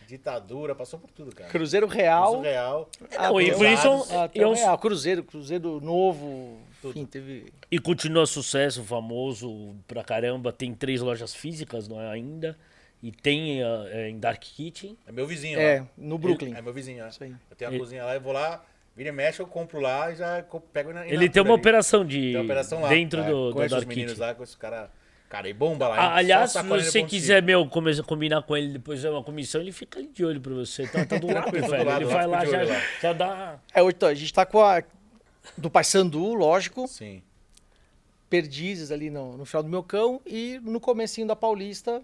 [0.07, 1.49] Ditadura, passou por tudo, cara.
[1.49, 2.35] Cruzeiro Real.
[2.35, 2.89] Surreal.
[3.17, 6.59] Ah, Não, e Cruzeiro- por isso, Cruzados, Ah, até eu- o Real, Cruzeiro, Cruzeiro novo,
[6.85, 7.51] enfim, teve...
[7.69, 10.53] E continua sucesso, famoso pra caramba.
[10.53, 12.57] Tem três lojas físicas, não é ainda?
[13.03, 14.97] E tem ah, é, em Dark Kitchen.
[15.05, 15.87] É meu vizinho É, lá.
[15.97, 16.53] no Brooklyn.
[16.55, 17.09] É meu vizinho, é.
[17.09, 17.35] Isso aí.
[17.49, 18.63] Eu tenho a Ele- cozinha lá, eu vou lá,
[18.97, 21.59] vira e mexe, eu compro lá e já pego na Ele tem uma ali.
[21.59, 22.89] operação de Tem uma operação lá.
[22.89, 23.25] dentro é.
[23.29, 24.27] do, do Conheço os Dark meninos Kitchen.
[24.27, 24.89] lá, com esses caras...
[25.29, 25.97] Cara, e bomba lá?
[25.97, 29.21] Ah, aliás, se você ponto quiser, meu, começar a combinar com ele depois de uma
[29.21, 30.87] comissão, ele fica ali de olho pra você.
[30.87, 31.85] Tá, tá do lado, do velho.
[31.85, 32.81] lado, ele lá, vai lá, já, lá.
[33.01, 33.59] já dá.
[33.75, 34.81] É, então, a gente tá com a
[35.57, 37.21] do Paysandu, lógico, Sim.
[38.29, 42.01] Perdizes ali no, no final do meu cão e no comecinho da Paulista,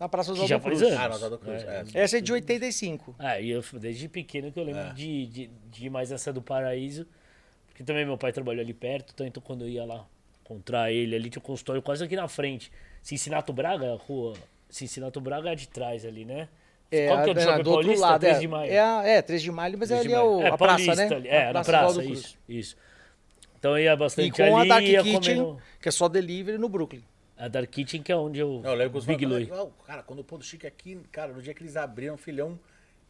[0.00, 0.82] na Praça Oswaldo faz Cruz.
[0.82, 0.98] anos.
[0.98, 1.84] Ah, Oswaldo Cruz, é.
[1.94, 3.14] Essa é de 85.
[3.18, 4.92] Ah, e eu desde pequeno que eu lembro É.
[4.92, 7.06] de, de, de mais essa do Paraíso.
[7.68, 10.04] Porque também meu pai trabalhou ali perto, então, então quando eu ia lá
[10.44, 12.70] encontrar ele ali, tinha um consultório quase aqui na frente.
[13.02, 14.34] Cincinato Braga, rua.
[14.68, 16.48] Cincinato Braga é de trás ali, né?
[16.90, 18.06] É, Qual que é do a- Shopping do outro Paulista?
[18.06, 18.72] lado, 3 é, de maio.
[18.72, 20.84] É, a- é, 3 de maio, mas 3 de ali é, o, É, a praça,
[20.84, 21.16] Paulista né?
[21.16, 21.28] ali.
[21.28, 22.76] É, A na Praça praça, isso, isso.
[23.58, 25.62] Então ia E bastante com a ali, Dark ia Kitchen, comendo...
[25.80, 27.02] que é só delivery no Brooklyn.
[27.42, 28.62] A Dark Kitchen, que é onde eu...
[28.64, 29.70] Eu lembro que os Big falavam, Louie.
[29.80, 32.56] "Ah, Cara, quando o Ponto Chique aqui, cara, no dia que eles abriram, filhão,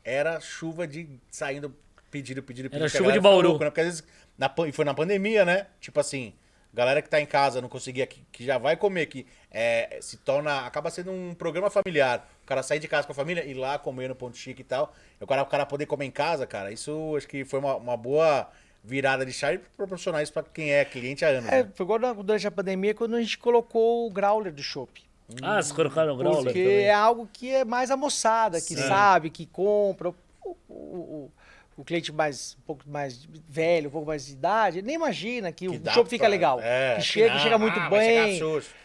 [0.03, 1.69] era chuva de saindo,
[2.11, 2.77] pedido, pedido, pedido.
[2.83, 3.51] Era chuva de Bauru.
[3.51, 3.71] louca, né?
[3.71, 4.05] Porque às vezes,
[4.39, 5.67] na, e foi na pandemia, né?
[5.81, 6.33] Tipo assim,
[6.73, 10.17] galera que tá em casa, não conseguia, que, que já vai comer, que é, se
[10.17, 12.27] torna, acaba sendo um programa familiar.
[12.43, 14.65] O cara sair de casa com a família, ir lá comer no Ponto Chique e
[14.65, 14.95] tal.
[15.21, 17.77] E o cara, o cara poder comer em casa, cara, isso acho que foi uma,
[17.77, 18.49] uma boa
[18.85, 21.51] virada de chave e proporcionar isso pra quem é cliente há anos.
[21.51, 21.71] É, né?
[21.75, 25.03] foi igual durante a pandemia quando a gente colocou o growler do shopping.
[25.41, 26.85] Ah, vocês colocaram o growler Porque também.
[26.85, 28.89] é algo que é mais a moçada, que Sim.
[28.89, 30.11] sabe, que compra.
[30.11, 30.15] O,
[30.45, 31.31] o- o-
[31.75, 35.67] o cliente mais, um pouco mais velho, um pouco mais de idade, nem imagina que,
[35.69, 36.61] Que o show fica legal.
[36.61, 38.39] é, que chega, não, chega muito ah, bem.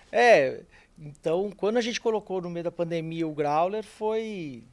[0.10, 0.62] É,
[0.97, 4.63] então quando a gente colocou no meio da pandemia o growler foi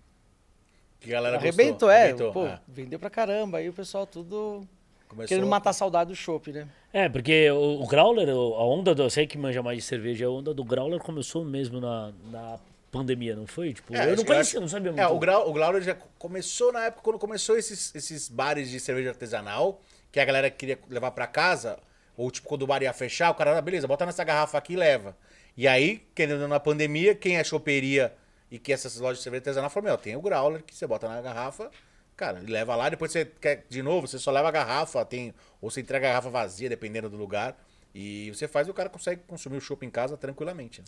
[1.00, 2.60] Que a galera arrebentou, gostou, é, arrebentou, pô, é.
[2.68, 4.66] vendeu pra caramba, aí o pessoal tudo
[5.14, 6.68] Começou- querendo matar a saudade do chopp, né?
[6.92, 8.32] É, porque o, o Growler, a
[8.64, 9.02] onda do.
[9.04, 12.58] Eu sei que manja mais de cerveja, a onda do Growler começou mesmo na, na
[12.90, 13.72] pandemia, não foi?
[13.74, 15.00] Tipo, É, eu não conhecia, acho- não sabia muito.
[15.02, 18.78] É, o, Grau, o Glauber já começou na época quando começou esses, esses bares de
[18.78, 19.80] cerveja artesanal,
[20.12, 21.78] que a galera queria levar pra casa,
[22.16, 24.74] ou tipo, quando o bar ia fechar, o cara, ah, beleza, bota nessa garrafa aqui
[24.74, 25.16] e leva.
[25.56, 28.12] E aí, querendo na pandemia, quem é choperia
[28.50, 31.08] e que essas lojas de cerveja artesanal falaram, meu, tem o Growler que você bota
[31.08, 31.70] na garrafa,
[32.16, 35.70] cara, leva lá, depois você quer de novo, você só leva a garrafa, tem, ou
[35.70, 37.56] você entrega a garrafa vazia, dependendo do lugar,
[37.94, 40.80] e você faz e o cara consegue consumir o chopp em casa tranquilamente.
[40.80, 40.86] né?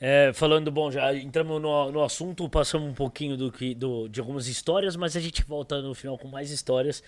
[0.00, 4.20] É, falando, bom, já entramos no, no assunto, passamos um pouquinho do que, do, de
[4.20, 7.02] algumas histórias, mas a gente volta no final com mais histórias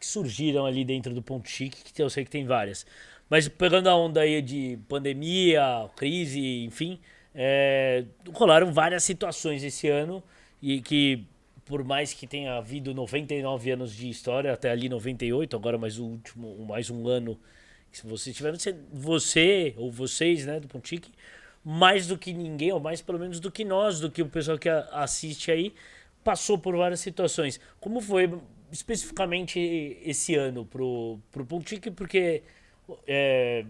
[0.00, 2.86] que surgiram ali dentro do Ponto Chique, que eu sei que tem várias.
[3.28, 6.98] Mas pegando a onda aí de pandemia, crise, enfim,
[7.34, 10.22] é, rolaram várias situações esse ano
[10.60, 11.24] e que,
[11.72, 16.04] por mais que tenha havido 99 anos de história, até ali 98, agora mais o
[16.04, 17.40] último, mais um ano
[17.90, 21.10] que se vocês tiveram, você, você ou vocês, né, do Pontique,
[21.64, 24.58] mais do que ninguém, ou mais pelo menos do que nós, do que o pessoal
[24.58, 25.72] que assiste aí,
[26.22, 27.58] passou por várias situações.
[27.80, 28.30] Como foi
[28.70, 29.58] especificamente
[30.04, 31.90] esse ano pro, pro Pontique?
[31.90, 32.42] Porque
[33.06, 33.64] é,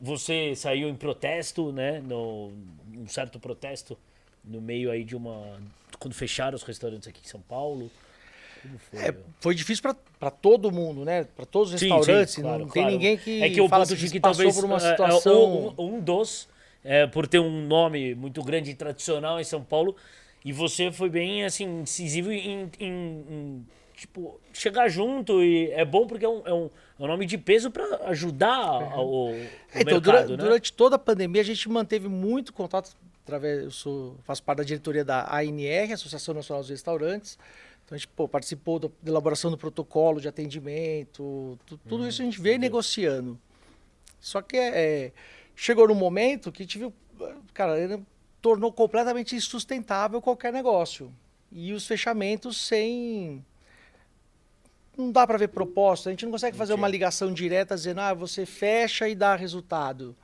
[0.00, 2.52] você saiu em protesto, né, no,
[2.96, 3.98] um certo protesto
[4.44, 5.58] no meio aí de uma...
[5.98, 7.90] Quando fecharam os restaurantes aqui em São Paulo.
[8.90, 9.00] Foi?
[9.00, 9.82] É, foi difícil
[10.18, 11.24] para todo mundo, né?
[11.24, 12.34] Para todos os restaurantes.
[12.34, 12.90] sim, não claro, tem claro.
[12.90, 15.74] ninguém que, é que o fala Ponto passou talvez por uma é, é, situação.
[15.78, 16.48] um, um dos
[16.84, 19.96] é, por ter um nome muito grande e tradicional em São Paulo
[20.44, 26.06] e você foi bem assim incisivo em, em- em, tipo chegar junto e é bom
[26.06, 29.80] porque é um, é um, é um nome de peso para ajudar ao, o É,
[29.80, 30.36] então, mercado, dura- né?
[30.36, 32.94] durante toda a pandemia, a gente manteve muito contato
[33.30, 33.64] através.
[33.64, 37.38] Eu sou, faço parte da diretoria da ANR, Associação Nacional dos Restaurantes.
[37.84, 41.58] Então, a gente pô, participou da elaboração do protocolo de atendimento.
[41.66, 43.38] tu- tudo isso a gente veio negociando.
[44.20, 45.12] Só que é,
[45.56, 46.92] chegou num momento que tive.
[47.54, 48.02] Cara, ele
[48.40, 51.12] tornou completamente insustentável qualquer negócio.
[51.50, 53.44] E os fechamentos sem.
[54.96, 58.12] Não dá para ver proposta, a gente não consegue fazer uma ligação direta dizendo, ah,
[58.12, 60.14] você fecha e dá resultado.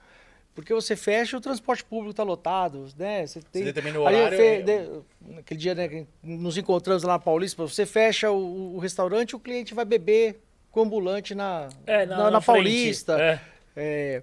[0.57, 3.25] Porque você fecha e o transporte público está lotado, né?
[3.27, 3.63] Você, tem...
[3.63, 4.91] determina o Aí eu horário, fe- é-
[5.37, 9.39] Naquele dia, né, que nos encontramos lá na Paulista, você fecha o, o restaurante o
[9.39, 10.41] cliente vai beber
[10.73, 13.21] com o ambulante na, É, na, na, na na Paulista.
[13.21, 13.41] é.
[13.77, 14.23] É,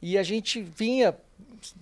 [0.00, 1.14] e a gente vinha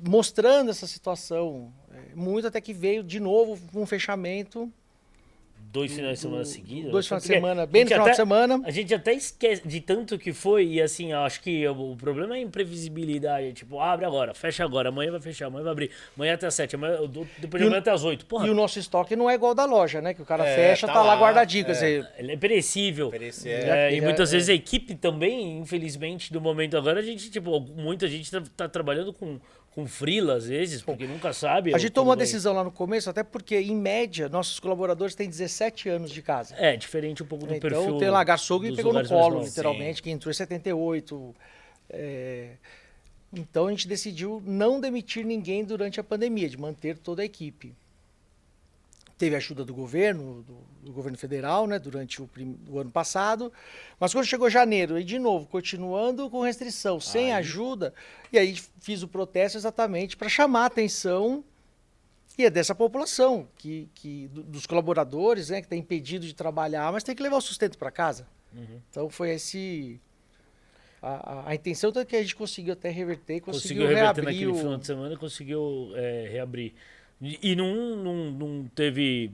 [0.07, 4.71] mostrando essa situação é, muito até que veio de novo um fechamento.
[5.73, 6.91] Dois finais de semana seguidos.
[6.91, 7.09] dois né?
[7.09, 8.61] finais de semana, bem no final de até- semana.
[8.65, 11.97] A gente até esquece de tanto que foi, e assim, eu acho que o, o
[11.97, 13.53] problema é a imprevisibilidade.
[13.53, 16.75] Tipo, abre agora, fecha agora, amanhã vai fechar, amanhã vai abrir, amanhã até as sete,
[16.77, 18.27] amanhã, do- depois de amanhã até as oito.
[18.27, 20.15] Porra, E o nosso estoque não é igual da loja, né?
[20.15, 21.65] Que o cara É, fecha, tá tá, lá lá, guardadinho.
[21.65, 21.75] Quer é.
[21.75, 23.11] dizer, ele é perecível.
[23.11, 23.95] Perece- É, é.
[23.95, 28.07] e muitas É, vezes a equipe também, infelizmente, do momento agora, a gente, tipo, muita
[28.09, 29.39] gente tá, tá trabalhando com,
[29.79, 31.73] com frila às vezes, porque nunca sabe.
[31.73, 35.15] a gente tomou uma vai- decisão lá no começo, até porque, em média, nossos colaboradores
[35.15, 36.57] têm 17 anos de casa.
[36.59, 37.83] É, diferente um pouco do perfil.
[37.85, 41.33] Então tem lá que dos pegou no colo, literalmente, que entrou em 78.
[41.91, 42.55] é,
[43.33, 47.73] Então a gente decidiu não demitir ninguém durante a pandemia, de manter toda a equipe.
[49.19, 53.53] Teve ajuda do governo, do, do governo federal, né, durante o, prim- o ano passado.
[53.99, 57.93] Mas quando chegou janeiro, e de novo, continuando com restrição, sem ajuda,
[58.33, 61.43] e aí fiz o protesto exatamente para chamar a atenção
[62.39, 66.93] e é dessa população, que, que do- dos colaboradores, né, que está impedido de trabalhar,
[66.93, 68.25] mas tem que levar o sustento para casa.
[68.55, 68.81] Uhum.
[68.89, 70.01] Então foi esse.
[71.03, 74.25] A, a, a intenção é que a gente conseguiu até reverter, conseguiu, Conseguiu reverter reabrir
[74.27, 74.55] naquele o...
[74.55, 76.75] final de semana, conseguiu é, reabrir.
[77.21, 79.33] E, e não, não, não teve,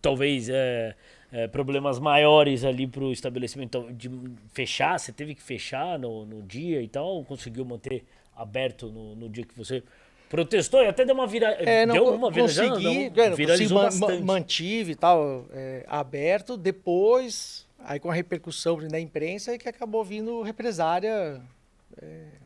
[0.00, 0.94] talvez, é,
[1.32, 4.10] é, problemas maiores ali para o estabelecimento de
[4.52, 4.98] fechar?
[4.98, 7.06] Você teve que fechar no, no dia e tal?
[7.06, 8.04] Ou conseguiu manter
[8.36, 9.82] aberto no, no dia que você
[10.28, 10.82] protestou?
[10.82, 11.48] E até deu uma vira...
[11.52, 14.24] É, não, deu uma virada, consegui, não, é, viralizou consegui, bastante.
[14.24, 16.56] mantive e tal, é, aberto.
[16.56, 21.40] Depois, aí com a repercussão da imprensa, é que acabou vindo represária.
[22.00, 22.40] é,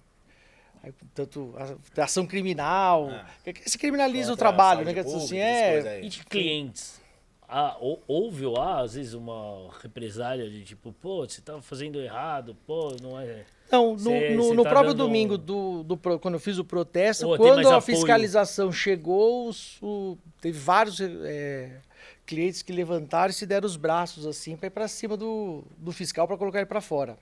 [0.85, 3.27] aí, tanto a, a ação criminal, Ah.
[3.67, 4.93] se criminaliza o Contra a trabalho, né?
[4.95, 6.01] Dizer assim, é.
[6.05, 7.01] E de clientes?
[7.49, 12.01] Ah, ou- houve ou há, às vezes, uma represália de tipo, pô, você tava fazendo
[12.01, 13.45] errado, pô, não é.
[13.71, 16.59] Não, no, Cê- no- cê no tá próprio dando domingo, do, do quando eu fiz
[16.59, 17.81] o protesto, quando a apoio.
[17.83, 21.81] fiscalização chegou, os- o- teve vários é,
[22.27, 25.93] clientes que levantaram e se deram os braços assim para ir para cima do, do
[25.93, 27.17] fiscal para colocar ele para fora.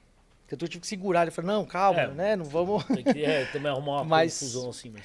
[0.57, 1.23] Então eu tive que segurar.
[1.23, 2.09] Ele falou: não, calma, É.
[2.09, 2.37] né?
[2.37, 2.85] Não vamos.
[2.85, 5.03] Tem que é, também arrumar uma Mas- confusão assim, mas.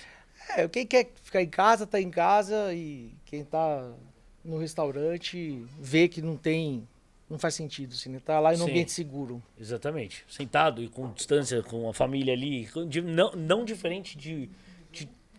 [0.56, 3.92] É, quem quer ficar em casa, tá em casa e quem tá
[4.46, 6.88] no restaurante vê que não tem.
[7.30, 8.22] Não faz sentido, assim, né?
[8.24, 9.44] Tá lá em um ambiente seguro.
[9.60, 10.24] Exatamente.
[10.30, 12.70] Sentado e com distância, com a família ali.
[13.04, 14.50] não, não diferente de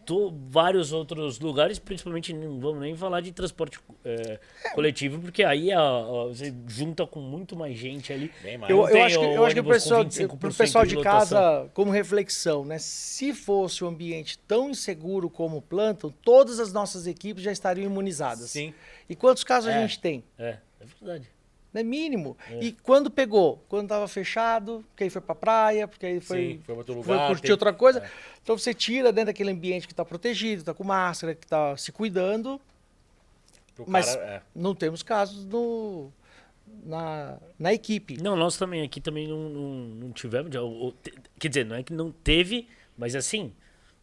[0.09, 4.41] to- vários outros lugares, principalmente não vamos nem falar de transporte é,
[4.75, 8.33] coletivo, porque aí a- a- você junta com muito mais gente ali.
[8.59, 8.71] Mais.
[8.71, 11.03] Eu, eu acho que, o eu acho que o pessoal, 25% pro pessoal de de
[11.03, 12.79] casa, como reflexão, né?
[12.79, 17.85] Se fosse um ambiente tão inseguro como o Planton, todas as nossas equipes já estariam
[17.85, 18.51] imunizadas.
[18.51, 18.73] Sim.
[19.11, 19.77] E quantos casos É.
[19.77, 20.25] a gente tem?
[20.39, 21.29] É, é verdade.
[21.73, 21.83] Né?
[21.83, 22.37] Mínimo.
[22.51, 22.61] É.
[22.65, 23.63] E quando pegou?
[23.69, 27.15] Quando estava fechado, porque aí foi pra praia, porque aí foi, Sim, foi outro foi
[27.15, 27.99] lugar, curtir tem- outra coisa.
[28.01, 28.11] é.
[28.43, 31.93] Então você tira dentro daquele ambiente que está protegido, está com máscara, que está se
[31.93, 32.59] cuidando,
[33.75, 34.43] Pro mas cara, é.
[34.55, 36.11] não temos casos no,
[36.85, 38.17] na, na equipe.
[38.21, 39.71] Não, nós também aqui também não, não,
[40.07, 40.53] não tivemos.
[40.53, 43.53] já, o- o- te- quer dizer, não é que não teve, mas assim,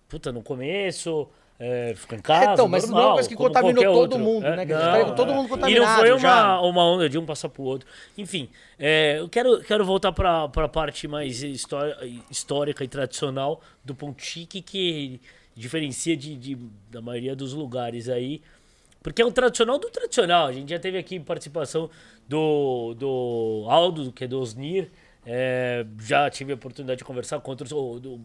[0.07, 1.27] puta, no começo,
[1.59, 2.53] é, ficou em casa.
[2.53, 4.19] então, mas não é uma normal, coisa que contaminou todo outro.
[4.19, 4.65] mundo, É, né?
[4.65, 6.61] Que a gente não, pega todo mundo E não contaminado foi uma, já.
[6.61, 7.87] uma onda de um passar pro outro.
[8.17, 11.95] Enfim, é, eu quero, quero voltar para a parte mais história,
[12.29, 15.21] histórica e tradicional do Ponto Chique, que
[15.55, 16.57] diferencia de, de-
[16.91, 18.41] da maioria dos lugares aí.
[19.01, 20.47] Porque é o tradicional do tradicional.
[20.47, 21.89] A gente já teve aqui participação
[22.27, 24.89] do, do Aldo, que é do Osnir.
[25.25, 27.69] É, já tive a oportunidade de conversar com outros.
[27.69, 28.19] do-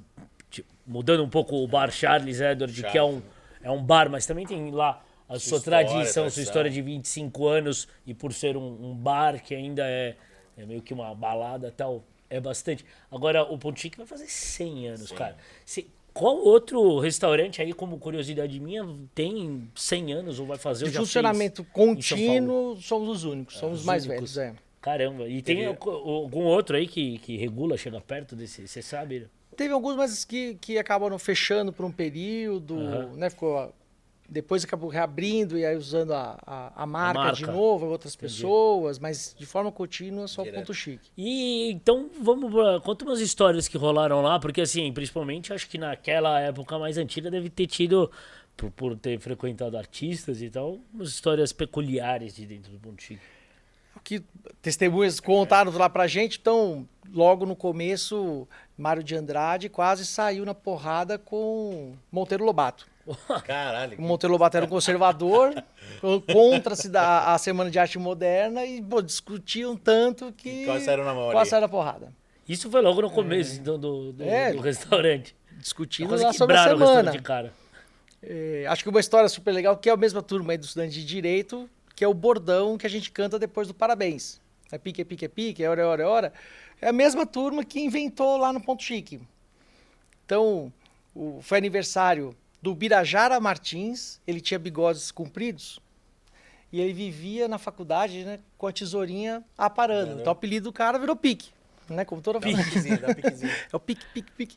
[0.90, 3.22] mudando um pouco o bar Charles Edward, que é um,
[3.62, 6.42] é um bar, mas também tem lá a sua, história, tradição, sua tradição.
[6.42, 7.88] história de 25 anos.
[8.07, 10.16] E por ser um, um bar que ainda é,
[10.59, 12.85] é meio que uma balada e tal, é bastante.
[13.11, 15.37] Agora, o Ponto Chique vai fazer 100 anos, cara.
[15.64, 20.87] Se- qual outro restaurante aí, como curiosidade minha, tem 100 anos ou vai fazer?
[20.90, 24.35] De funcionamento contínuo, somos os únicos, somos os Os mais únicos.
[24.35, 24.57] velhos.
[24.57, 24.61] É.
[24.81, 29.29] Caramba, e tem algum outro aí que, que regula, chega perto desse, você sabe?
[29.61, 33.12] Teve alguns, mas que, que acabaram fechando por um período, Aham.
[33.16, 33.29] né?
[33.29, 33.70] Ficou,
[34.27, 37.53] depois acabou reabrindo e aí usando a, a, a marca, de marca.
[37.53, 40.61] novo, outras pessoas, mas de forma contínua só o Direto.
[40.61, 41.11] ponto chique.
[41.14, 45.77] E então vamos pra, conta umas histórias que rolaram lá, porque assim, principalmente acho que
[45.77, 48.11] naquela época mais antiga deve ter tido,
[48.57, 53.20] por, por ter frequentado artistas e tal, umas histórias peculiares de dentro do Ponto Chique.
[53.94, 54.23] O que
[54.62, 58.46] testemunhas contaram lá pra gente, então, logo no começo,
[58.77, 62.87] Mário de Andrade quase saiu na porrada com Monteiro Lobato.
[63.44, 63.99] Caralho.
[63.99, 65.53] O Monteiro Lobato era um conservador,
[66.33, 70.62] contra da, a Semana de Arte Moderna e pô, discutiam tanto que.
[70.62, 71.33] E quase saíram na ali.
[71.33, 72.12] Quase saíram na porrada.
[72.49, 74.53] Isso foi logo no começo então, do, do, É.
[74.53, 75.37] do restaurante.
[75.59, 77.11] Discutindo Quase lá sobre a quebraram o semana.
[77.12, 77.53] restaurante de cara.
[78.23, 80.92] É, acho que uma história super legal, que é a mesma turma aí do estudante
[80.94, 84.39] de Direito, que é o bordão que a gente canta depois do parabéns.
[84.72, 86.33] É pique, é pique, é pique, é hora, é hora, é hora.
[86.80, 89.20] É a mesma turma que inventou lá no Ponto Chique.
[90.24, 90.72] Então,
[91.14, 95.80] o, foi aniversário do Birajara Martins, ele tinha bigodes compridos,
[96.72, 100.12] e ele vivia na faculdade né, com a tesourinha aparando.
[100.20, 101.50] Então o apelido do cara virou pique,
[101.88, 102.04] né?
[102.04, 102.62] Como toda família.
[102.64, 103.09] Piquezinho, dá.
[103.72, 104.56] É o pique, pique, pique.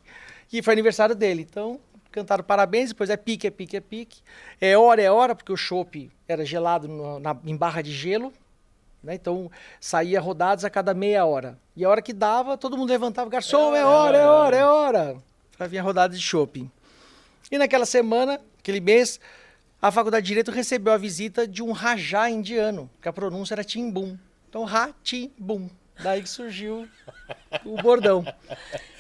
[0.51, 1.41] E foi aniversário dele.
[1.49, 1.79] Então,
[2.11, 4.21] cantaram parabéns, depois é pique, é pique, é pique.
[4.61, 8.31] É hora, é hora, porque o chopp era gelado no- na, em barra de gelo.
[9.03, 9.15] Né?
[9.15, 11.57] Então, saía rodadas a cada meia hora.
[11.75, 15.17] E a hora que dava, todo mundo levantava, garçom, é hora, é hora, é hora.
[15.57, 16.69] Pra vir a rodada de chopp.
[17.51, 19.19] E naquela semana, aquele mês,
[19.81, 23.63] a Faculdade de Direito recebeu a visita de um rajá indiano, que a pronúncia era
[23.63, 24.17] timbum.
[24.49, 25.69] Então, ra-tim-bum.
[26.01, 26.87] Daí que surgiu
[27.63, 28.23] o bordão.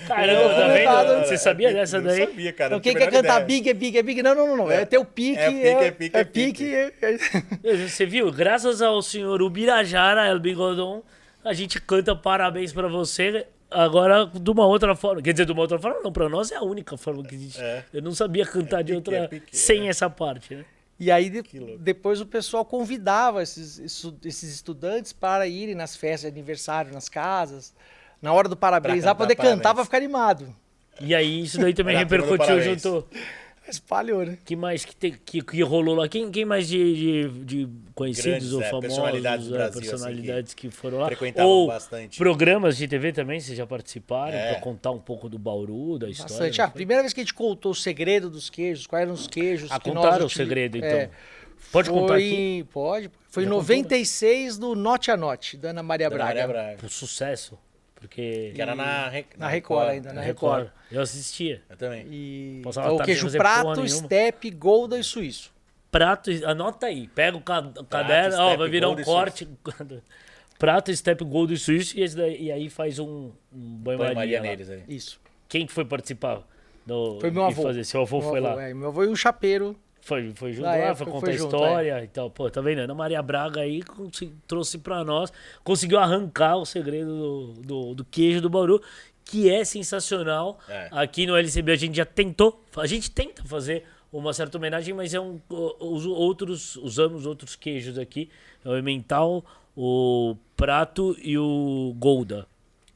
[0.07, 1.09] Caramba, tá documentado.
[1.15, 1.25] vendo?
[1.25, 2.19] Você sabia dessa Não daí?
[2.27, 2.67] sabia, cara.
[2.75, 3.45] Então, quem a quer cantar ideia.
[3.45, 4.23] big é big é big?
[4.23, 4.57] Não, não, não.
[4.57, 4.71] não.
[4.71, 5.39] É ter o pique.
[5.39, 5.49] É
[5.91, 7.63] pique, é pique, é pique.
[7.71, 8.31] é- Você viu?
[8.31, 11.01] Graças ao senhor Ubirajara El Bigodon,
[11.43, 15.21] a gente canta parabéns pra você agora de uma outra forma.
[15.21, 17.59] Quer dizer, de uma outra forma, não, pra nós é a única forma que existe.
[17.61, 17.83] É.
[17.91, 19.89] Eu não sabia cantar de pique, outra é pique, sem é.
[19.89, 20.63] essa parte, né?
[21.03, 21.43] E aí de-
[21.79, 23.77] depois o pessoal convidava esses,
[24.23, 27.73] esses estudantes para irem nas festas de aniversário, nas casas,
[28.21, 30.55] na hora do parabéns, Pra lá poder cantar para ficar animado.
[31.01, 32.81] E aí isso daí também repercutiu parabéns.
[33.67, 34.37] Espalhou, né?
[34.43, 36.07] que mais que, te- que, que rolou lá?
[36.09, 39.79] Quem, quem mais de, de, de conhecidos Grandes, ou é, famosos, personalidades do é, Brasil,
[39.79, 41.05] assim, personalidades que, foram lá?
[41.05, 42.17] frequentavam Ou bastante.
[42.17, 44.51] programas de TV também, vocês já participaram, É.
[44.53, 46.33] pra contar um pouco do Bauru, da história?
[46.33, 46.61] Bastante.
[46.61, 49.27] Ah, a primeira vez que a gente contou o segredo dos queijos, quais eram os
[49.27, 50.89] queijos Ah, que nós contaram o segredo, então.
[50.89, 51.09] É,
[51.71, 52.65] Pode foi contar aqui?
[52.71, 53.09] Pode.
[53.29, 53.81] Foi em Já contou, né?
[53.81, 56.29] 96 do Note a Note, da Ana Maria Da Braga.
[56.29, 56.85] Maria Braga.
[56.85, 57.57] O sucesso,
[58.07, 58.51] porque...
[58.53, 60.63] Que era na, Re- Na Record ainda, na na Record.
[60.65, 60.77] Record.
[60.91, 61.61] Eu assistia.
[61.69, 62.05] Eu também.
[62.11, 65.51] E Passava é a o queijo prato, steppe, golda e suíço.
[65.91, 69.47] Prato, anota aí, pega o ca- o caderno, ó, step, vai virar um corte.
[70.57, 74.83] Prato, step, gold e suíço, e, daí, e aí faz um, um banho-maria neles aí.
[74.87, 75.19] Isso.
[75.49, 76.41] Quem que foi participar?
[76.85, 77.63] Do, Foi meu avô.
[77.63, 77.83] Fazer?
[77.83, 78.63] Seu avô Meu foi avô, lá.
[78.63, 79.75] é, meu avô e um chapeiro.
[80.03, 82.29] Foi, foi junto Na lá, época foi contar a junto, história e tal.
[82.29, 82.79] Pô, tá vendo?
[82.79, 83.81] Ana Maria Braga aí
[84.45, 85.31] trouxe pra nós,
[85.63, 88.81] conseguiu arrancar o segredo do, do, do queijo do Bauru,
[89.23, 90.59] que é sensacional.
[90.67, 90.89] É.
[90.91, 95.13] Aqui no LCB a gente já tentou, a gente tenta fazer uma certa homenagem, mas
[95.13, 95.39] é um,
[95.79, 98.29] os outros, usamos outros queijos aqui,
[98.63, 99.43] é o Emmental,
[99.75, 102.45] o Prato e o Golda,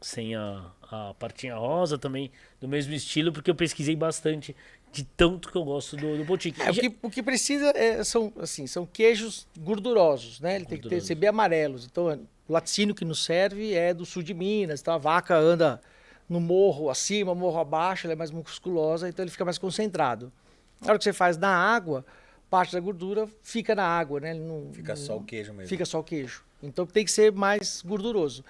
[0.02, 4.56] sem a, a partinha rosa também, do mesmo estilo, porque eu pesquisei bastante
[4.92, 6.62] de tanto que eu gosto do, do Boutique.
[6.62, 10.56] É, o, que, o que precisa é- são, assim, são queijos gordurosos, né?
[10.56, 11.86] Ele tem que ter, ser bem amarelos.
[11.86, 12.16] Então, é,
[12.48, 14.82] o laticínio que nos serve é do sul de Minas.
[14.82, 15.82] Então, a vaca anda
[16.28, 20.32] no morro acima, morro abaixo, ela é mais musculosa, então ele fica mais concentrado.
[20.82, 22.06] Na hora que você faz na água,
[22.50, 24.32] parte da gordura fica na água, né?
[24.32, 25.70] Ele não, Fica não- só o queijo mesmo.
[25.70, 26.44] Fica só o queijo.
[26.64, 28.44] Então, tem que ser mais gorduroso.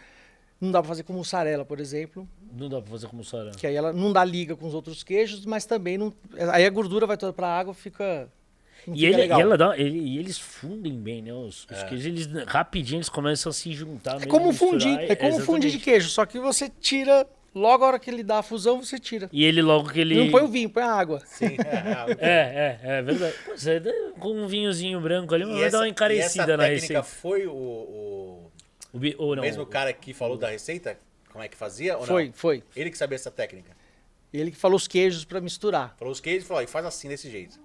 [0.59, 3.51] Não dá para fazer com mussarela, por exemplo, Não dá pra fazer como sarão.
[3.51, 6.11] que aí ela não dá liga com os outros queijos, mas também não.
[6.51, 8.27] Aí a gordura vai toda para a água, fica.
[8.91, 11.33] E, ele, e, ela dá, ele- e eles fundem bem, né?
[11.33, 14.21] Os, os queijos, eles rapidinho eles começam a se juntar.
[14.23, 17.99] É como fundir, é como fundir de queijo, só que você tira, logo a hora
[17.99, 19.29] que ele dá a fusão, você tira.
[19.33, 20.15] E ele logo que ele.
[20.15, 21.21] Não põe o vinho, põe a água.
[21.25, 23.35] Sim, é, É, é, é verdade.
[23.45, 23.81] Pô, você
[24.19, 26.81] com um vinhozinho branco ali, E vai essa- dar uma e encarecida essa na técnica
[26.81, 27.03] receita.
[27.03, 28.16] foi o, o
[28.97, 30.97] O, bi- ou não, mesmo cara que falou da receita?
[31.31, 32.33] Como é que fazia ou Foi, não?
[32.33, 32.63] foi.
[32.75, 33.71] Ele que sabia essa técnica.
[34.33, 35.95] Ele que falou os queijos para misturar.
[35.97, 37.59] Falou os queijos e falou, e faz assim, desse jeito.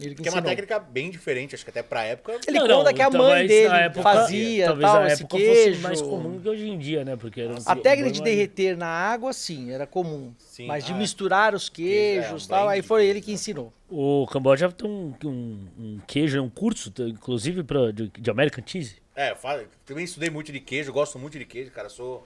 [0.00, 2.38] Ele que Porque é uma técnica bem diferente, acho que até pra época.
[2.46, 5.36] Ele Não, não, conta que a mãe dele época- fazia, talvez tal, na esse época
[5.36, 5.70] queijo.
[5.72, 7.16] fosse mais comum que hoje em dia, né?
[7.16, 10.32] Porque era um- A técnica de derreter na água, sim, era comum.
[10.38, 13.34] Sim, Mas de ah, misturar os é, queijos e tal, aí foi ele que né?
[13.34, 13.72] ensinou.
[13.90, 18.96] O Camboja tem um, um, um queijo, um curso, inclusive pra, de, de American Cheese.
[19.18, 21.88] É, eu também estudei muito de queijo, gosto muito de queijo, cara.
[21.88, 22.24] Sou,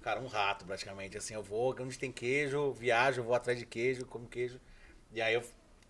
[0.00, 1.18] cara, um rato praticamente.
[1.18, 4.60] Assim, eu vou onde tem queijo, viajo, vou atrás de queijo, como queijo.
[5.12, 5.42] E aí eu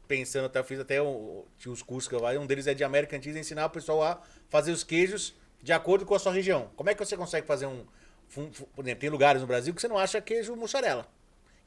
[0.09, 2.83] pensando, até eu fiz até um, tinha os cursos que eu um deles é de
[2.83, 6.71] American Cheese, ensinar o pessoal a fazer os queijos de acordo com a sua região.
[6.75, 7.85] Como é que você consegue fazer um.
[8.35, 11.07] Por exemplo, tem lugares no Brasil que você não acha queijo mussarela.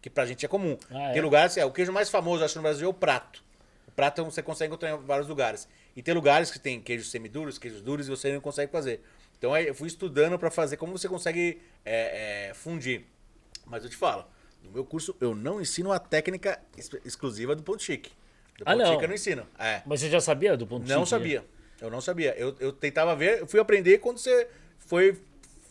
[0.02, 0.80] Que pra gente é comum.
[0.90, 1.14] Ah, é?
[1.14, 3.44] Tem lugares, é, o queijo mais famoso, acho, no Brasil é o prato.
[3.88, 5.68] O prato você consegue encontrar em vários lugares.
[5.96, 9.02] E tem lugares que tem queijos semiduros, queijos duros, e você não consegue fazer.
[9.38, 13.06] Então aí eu fui estudando pra fazer como você consegue é, é, fundir.
[13.66, 14.26] Mas eu te falo,
[14.64, 18.12] no meu curso eu não ensino a técnica ex- exclusiva do ponto chique.
[18.58, 18.92] Do Ah, ponto não.
[18.92, 19.48] chique eu não ensino.
[19.60, 19.82] É.
[19.86, 21.06] Mas você já sabia do ponto Não chique, né?
[21.06, 21.46] sabia.
[21.82, 22.34] Eu não sabia.
[22.38, 24.48] Eu, eu tentava ver, eu fui aprender quando você
[24.80, 25.20] foi.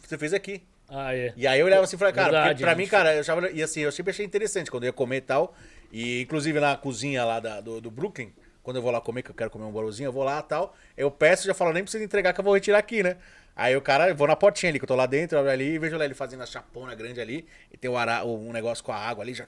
[0.06, 0.62] Você fez aqui.
[0.88, 1.32] Ah, é.
[1.36, 3.50] E aí eu olhava assim e falei, cara, Verdade, pra a mim, cara, eu achava.
[3.50, 5.56] E assim, eu sempre achei interessante quando eu ia comer e tal.
[5.90, 8.30] E inclusive na cozinha lá da- do, do Brooklyn,
[8.62, 10.74] quando eu vou lá comer, que eu quero comer um bolozinho, eu vou lá tal.
[10.96, 13.16] Eu peço já falo, nem precisa entregar que eu vou retirar aqui, né?
[13.54, 15.74] Aí o cara, eu vou na potinha ali, que eu tô lá dentro, eu ali
[15.74, 17.46] e vejo lá ele fazendo a chapona grande ali.
[17.72, 19.46] E tem o ara, um negócio com a água ali, já.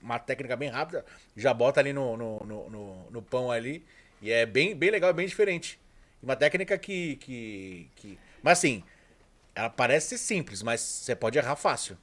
[0.00, 1.04] Uma técnica bem rápida,
[1.36, 3.84] já bota ali no, no, no, no- no pão ali.
[4.20, 5.78] E é bem, bem legal, bem diferente.
[6.22, 8.18] Uma técnica que, que, que.
[8.42, 8.82] Mas assim,
[9.54, 11.96] ela parece ser simples, mas você pode errar fácil.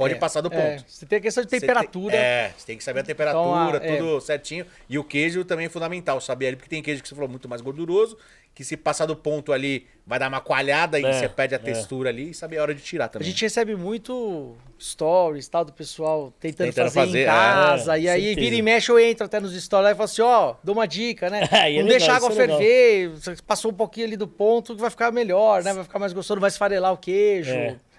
[0.00, 0.60] Pode É, passar do ponto.
[0.62, 2.10] é, você tem a questão de Você temperatura.
[2.12, 4.64] tem- é, você tem que saber a temperatura, Então, a- tudo certinho.
[4.88, 7.48] E o queijo também é fundamental, saber ali, porque tem queijo que você falou muito
[7.48, 8.16] mais gorduroso,
[8.54, 11.58] que se passar do ponto ali, vai dar uma coalhada e É, você perde a
[11.58, 11.60] é.
[11.60, 13.28] textura ali e saber a hora de tirar A também.
[13.28, 17.98] gente recebe muito stories tal do pessoal tentando, Tentando fazer, fazer, em é, casa.
[17.98, 18.40] e aí certeza.
[18.40, 21.28] vira e mexe, eu entro até nos stories e falo assim, ó, dou uma dica,
[21.30, 21.40] né?
[21.52, 22.58] É não legal, deixa a água é legal.
[22.58, 25.72] ferver, você passou um pouquinho ali do ponto que vai ficar melhor, né?
[25.72, 27.52] Vai ficar mais gostoso, vai esfarelar o queijo.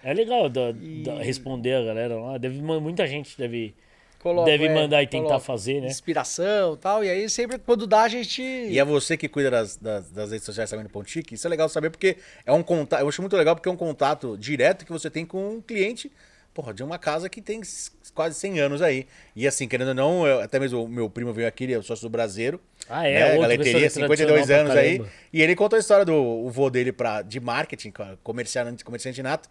[0.03, 2.37] É, é legal da- da- responder a galera lá.
[2.37, 3.73] Deve, muita gente deve,
[4.19, 5.87] Coloco, deve é, mandar e tentar coloco fazer, né?
[5.87, 7.03] Inspiração e tal.
[7.03, 8.41] E aí sempre quando dá, a gente.
[8.41, 11.35] E é você que cuida das, das, das redes sociais também do Ponto Chique.
[11.35, 13.01] Isso é legal saber porque é um contato.
[13.01, 16.11] Eu acho muito legal porque é um contato direto que você tem com um cliente
[16.53, 17.61] porra, de uma casa que tem
[18.13, 19.07] quase 100 anos aí.
[19.35, 21.77] E assim, querendo ou não, eu- até mesmo o meu primo veio aqui, ele é
[21.77, 22.59] o sócio do Brasileiro.
[22.89, 23.13] Ah, é?
[23.13, 23.25] né?
[23.27, 25.11] Outro Galeteria, restaurante 52 tradicional anos aí.
[25.31, 29.49] E ele contou a história do o vô dele pra, de marketing, comerciante, comerciante nato.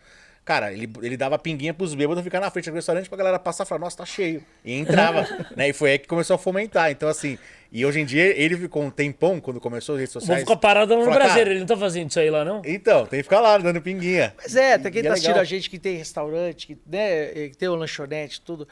[0.50, 3.62] Cara, ele, ele dava pinguinha pros bêbados ficar na frente do restaurante pra galera passar
[3.62, 4.44] e falar, nossa, tá cheio.
[4.64, 5.24] E entrava,
[5.56, 5.68] né?
[5.68, 6.90] E foi aí que começou a fomentar.
[6.90, 7.38] Então, assim,
[7.70, 10.40] e hoje em dia ele ficou um tempão quando começou as redes Vou sociais.
[10.42, 12.62] ficar parado no Brasil, cara, ele não tá fazendo isso aí lá, não?
[12.64, 14.34] Então, tem que ficar lá dando pinguinha.
[14.36, 15.42] Mas é, até quem E é tá assistindo legal.
[15.42, 18.66] a gente que tem restaurante, que, né, que tem o lanchonete, tudo.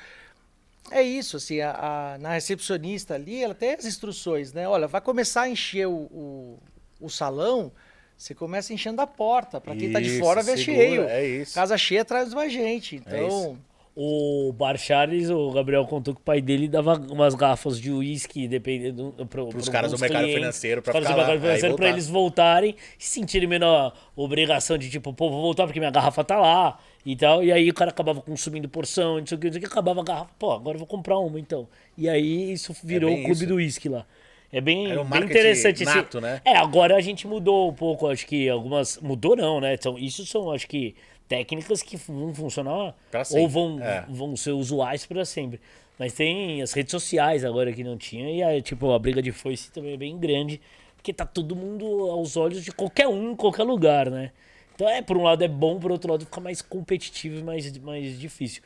[0.91, 1.71] É isso, assim, a,
[2.15, 4.67] a- na recepcionista ali, ela tem as instruções, né?
[4.67, 6.59] Olha, vai começar a encher o, o,
[7.01, 7.71] o salão,
[8.19, 9.61] você começa enchendo a porta.
[9.61, 11.05] Pra quem tá de fora, vê segura, cheio.
[11.05, 11.55] é isso.
[11.55, 12.97] Casa cheia traz mais gente.
[12.97, 13.57] É Então,
[13.95, 18.47] O Bar Charles, o Gabriel contou que o pai dele dava umas garrafas de uísque,
[18.47, 21.35] dependendo pro, Pros pro caras do mercado clientes, financeiro, pra os caras ficar do mercado
[21.37, 21.97] lá, financeiro, pra voltar.
[21.97, 25.91] eles voltarem e se sentirem menos a obrigação de tipo, pô, vou voltar porque minha
[25.91, 27.43] garrafa tá lá e tal.
[27.43, 29.71] E aí o cara acabava consumindo porção, não sei o que, não sei o que,
[29.71, 31.69] acabava a garrafa, pô, agora eu vou comprar uma então.
[31.97, 33.47] E aí isso virou bem o clube isso.
[33.47, 34.07] do uísque lá.
[34.53, 36.41] É bem, Era um bem interessante esse- nato, né?
[36.45, 38.99] É, agora a gente mudou um pouco, acho que algumas.
[38.99, 39.75] Mudou não, né?
[39.75, 40.95] Então, isso são, acho que,
[41.29, 42.95] técnicas que vão funcionar
[43.39, 44.05] ou vão, é.
[44.09, 45.61] vão ser usuais para sempre.
[45.99, 49.33] Mas tem as redes sociais agora que não tinha, e aí, tipo, a briga de
[49.33, 50.61] foice também é bem grande,
[50.97, 54.31] porque tá todo mundo aos olhos de qualquer um, em qualquer lugar, né?
[54.75, 57.77] Então, é, por um lado é bom, por outro lado fica mais competitivo e mais,
[57.79, 58.63] mais difícil.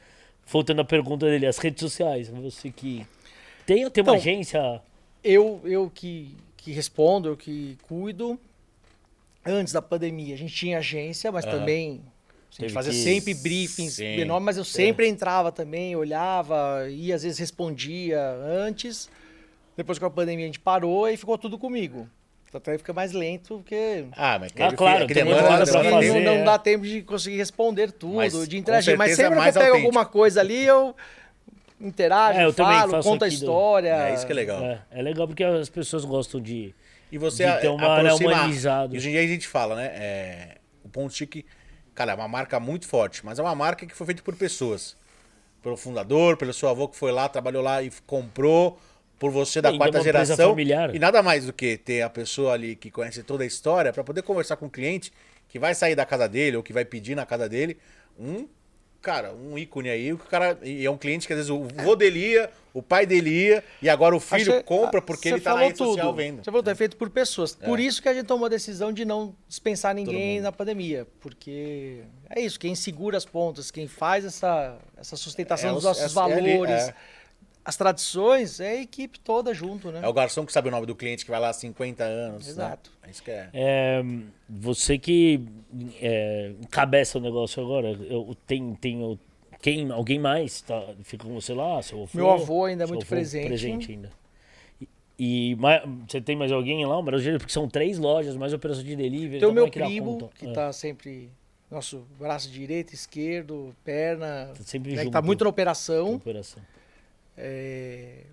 [0.46, 3.04] Voltando à pergunta dele, as redes sociais, você que
[3.64, 4.80] tem, tem uma Então, agência.
[5.22, 8.38] Eu, eu que, que respondo, eu que cuido.
[9.44, 12.00] Antes da pandemia, a gente tinha agência, mas também
[12.56, 14.04] a gente fazia que- sempre briefings Sim.
[14.20, 18.20] enormes, mas eu sempre entrava também, olhava e às vezes respondia
[18.66, 19.08] antes.
[19.76, 22.08] Depois com a pandemia a gente parou e ficou tudo comigo.
[22.48, 25.72] Então até fica mais lento, porque Ah, mas Ah, claro, que tem demanda, muita coisa
[25.80, 26.12] pra fazer.
[26.12, 26.44] não, não é.
[26.44, 28.96] dá tempo de conseguir responder tudo, Mas, de interagir.
[28.96, 29.76] Mas sempre que eu pego autêntico.
[29.78, 30.94] alguma coisa ali, eu
[31.82, 34.08] interajo, É, eu falo, faço conto a do- história.
[34.10, 34.62] É isso que é legal.
[34.64, 36.74] É, é legal porque as pessoas gostam de.
[37.10, 38.94] E você De ter uma área aproxima- humanizada.
[38.94, 39.86] E hoje em dia a gente fala, né?
[39.94, 41.44] é, o Ponto Chique,
[41.94, 44.96] cara, é uma marca muito forte, mas é uma marca que foi feita por pessoas.
[45.62, 48.80] Pelo fundador, pelo seu avô que foi lá, trabalhou lá e comprou,
[49.18, 50.50] por você da Ainda quarta geração.
[50.50, 50.92] familiar.
[50.94, 54.02] E nada mais do que ter a pessoa ali que conhece toda a história para
[54.02, 55.12] poder conversar com o cliente
[55.48, 57.76] que vai sair da casa dele ou que vai pedir na casa dele
[58.18, 58.48] um
[59.02, 61.96] cara, um ícone aí, o cara e é um cliente que às vezes o vô
[61.96, 65.54] dele ia, o pai dele ia e agora o filho Acho compra porque ele tá
[65.54, 66.16] na rede social tudo.
[66.16, 66.36] vendo.
[66.44, 67.54] Você falou, é feito por pessoas.
[67.54, 71.06] Por isso que a gente tomou a decisão de não dispensar ninguém na pandemia.
[71.20, 75.84] Porque é isso, quem segura as pontas, quem faz essa, essa sustentação É dos os-
[75.84, 76.94] nossos é- é valores, é.
[77.64, 80.00] As tradições, é a equipe toda junto, né?
[80.02, 82.44] É o garçom que sabe o nome do cliente que vai lá há 50 anos.
[82.46, 82.50] né?
[82.52, 82.90] Exato.
[83.02, 83.50] É isso que é.
[83.52, 84.02] É,
[84.48, 85.40] você que
[86.00, 89.18] é, encabeça o negócio agora, eu, tem, tem o-
[89.60, 91.80] quem, alguém mais tá, fica com você lá?
[91.82, 92.10] Seu avô?
[92.14, 93.46] Meu avô ainda é muito presente.
[93.46, 94.10] presente ainda.
[94.80, 94.88] E,
[95.52, 97.00] e mais- você tem mais alguém lá?
[97.00, 97.38] Brasileiro?
[97.38, 99.38] Porque são três lojas, mais operação de delivery.
[99.38, 100.30] Tem o então meu é que primo, conta?
[100.36, 101.30] que É, tá sempre.
[101.70, 104.50] Nosso braço direito, esquerdo, perna.
[104.54, 105.12] Tá sempre né, que junto.
[105.12, 106.16] tá muito na operação.
[106.16, 106.62] operação.
[107.36, 108.24] É,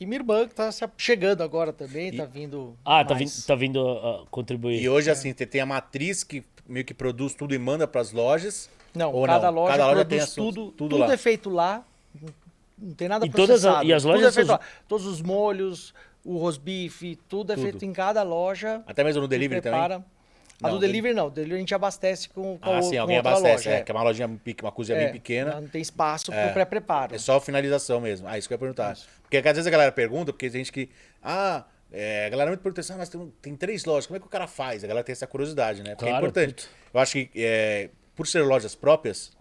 [0.00, 2.76] E minha irmã, que tá chegando agora também, tá vindo.
[2.84, 3.34] Ah, tá mais.
[3.36, 4.80] vindo, tá vindo a, a contribuir.
[4.82, 8.00] E hoje, assim, você tem a matriz que meio que produz tudo e manda para
[8.00, 8.68] as lojas.
[8.94, 9.54] Não, Ou cada, não?
[9.62, 10.66] Loja Cada loja produz tudo.
[10.72, 11.12] tudo Tudo, lá.
[11.12, 11.84] é feito lá.
[12.78, 13.86] Não tem nada E todas a- processado.
[13.88, 14.60] e as tudo lojas é feito são- lá.
[14.88, 15.94] Todos os molhos,
[16.24, 17.62] o rosbife, tudo é Tudo.
[17.64, 18.82] feito em cada loja.
[18.86, 19.94] Até mesmo no delivery prepara.
[19.94, 20.08] também.
[20.62, 21.26] A Não, do delivery não.
[21.26, 23.68] O delivery a gente abastece com, com, Ah, o- sim, alguém abastece.
[23.68, 23.70] loja.
[23.70, 25.60] é, que é uma lojinha, pe- uma cozinha É, bem pequena.
[25.60, 26.44] Não tem espaço É.
[26.44, 27.14] pro pré-preparo.
[27.14, 28.28] É só finalização mesmo.
[28.28, 28.96] Ah, isso que eu ia perguntar.
[29.22, 30.88] Porque às vezes a galera pergunta, porque tem gente que.
[31.22, 34.20] Ah, é, a galera muito pergunta assim, ah, mas tem, tem três lojas, como é
[34.20, 34.82] que o cara faz?
[34.84, 35.90] A galera tem essa curiosidade, né?
[35.94, 36.68] Porque é Claro, importante.
[36.94, 39.32] Eu acho que é, por ser lojas próprias,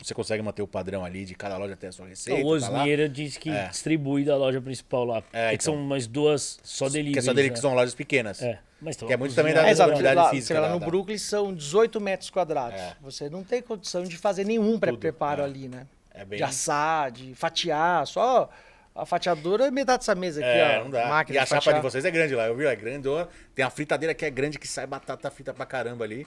[0.00, 2.40] você consegue manter o padrão ali de cada loja ter a sua receita.
[2.46, 2.78] o tá lá.
[2.78, 3.66] Osnieira diz que É.
[3.68, 5.22] distribui da loja principal lá.
[5.32, 5.74] É, É, que então.
[5.74, 7.14] são mais duas só delivery.
[7.14, 7.56] Que é só que né?
[7.56, 8.40] são lojas pequenas.
[8.40, 8.60] É.
[8.80, 11.18] Mas Que é muito também da- É, unidade Lá, física você vai lá no Brooklyn
[11.18, 12.78] são 18 metros quadrados.
[12.78, 12.96] É.
[13.00, 15.44] Você não tem condição de fazer nenhum pré-preparo é.
[15.44, 15.86] ali, né?
[16.14, 16.36] É bem.
[16.36, 18.48] De assar, de fatiar, só
[18.94, 20.84] a fatiadora é metade dessa mesa aqui, É, ó.
[20.84, 21.06] não dá.
[21.06, 23.28] Máquina E a de chapa de vocês é grande lá, eu vi, é grandona.
[23.54, 26.26] Tem a fritadeira que é grande, que sai batata frita pra caramba ali.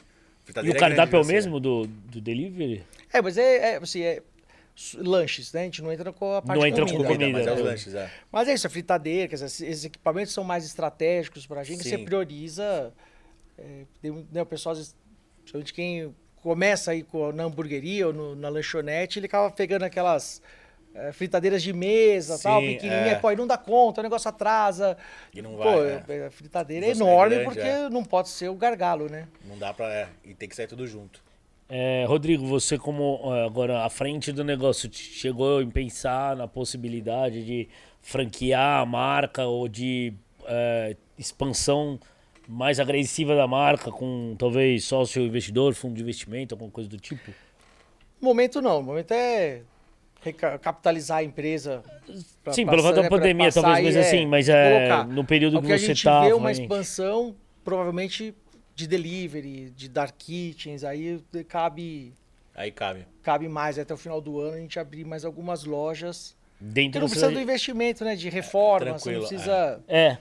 [0.64, 2.84] E o cardápio é o grande, mesmo do, do delivery?
[3.14, 4.22] É, mas é, é, assim, é
[4.98, 5.62] lanches, né?
[5.62, 7.08] A gente não entra com a parte Não entra com comida.
[7.10, 7.38] comida.
[7.38, 7.64] Mas é os né?
[7.64, 8.12] lanches, é.
[8.32, 11.84] Mas é isso, a fritadeira, quer dizer, esses- esses equipamentos são mais estratégicos pra gente,
[11.84, 11.90] Sim.
[11.90, 12.94] você prioriza.
[13.58, 13.84] é,
[14.32, 14.76] né, o pessoal,
[15.44, 20.42] principalmente quem começa aí com, na hamburgueria ou no- na lanchonete, ele acaba pegando aquelas
[20.96, 23.16] é, fritadeiras de mesa, Sim, tal, pequenininha, é.
[23.16, 24.98] pô, aí não dá conta, o negócio atrasa.
[25.34, 26.26] E não Pô, vai, é.
[26.26, 27.88] a fritadeira é é enorme grande, porque é.
[27.90, 29.28] não pode ser o gargalo, né?
[29.46, 29.94] Não dá pra.
[29.94, 31.24] É, e tem que sair tudo junto.
[31.74, 37.46] É, Rodrigo, você como ó, agora à frente do negócio, chegou em pensar na possibilidade
[37.46, 37.70] de
[38.02, 40.14] franquear a marca ou de
[40.46, 41.98] é, expansão
[42.46, 47.32] mais agressiva da marca com talvez sócio investidor, fundo de investimento, alguma coisa do tipo?
[48.20, 49.62] Momento não, momento é
[50.62, 51.82] capitalizar a empresa.
[52.44, 55.08] pra Sim, pelo fato da né, pandemia, talvez, mas é, assim, mas é, colocar.
[55.08, 56.26] no período O que, que a você gente tava.
[56.26, 58.36] vê uma expansão, provavelmente
[58.76, 62.14] de delivery, de dark kitchens, aí cabe,
[62.56, 63.06] Aí cabe.
[63.22, 66.36] cabe mais até o final do ano a gente abrir mais algumas lojas.
[66.58, 68.16] Porque dentro não do precisa do investimento, né?
[68.16, 69.82] De reforma, você tranquilo, não precisa.
[69.88, 70.18] É,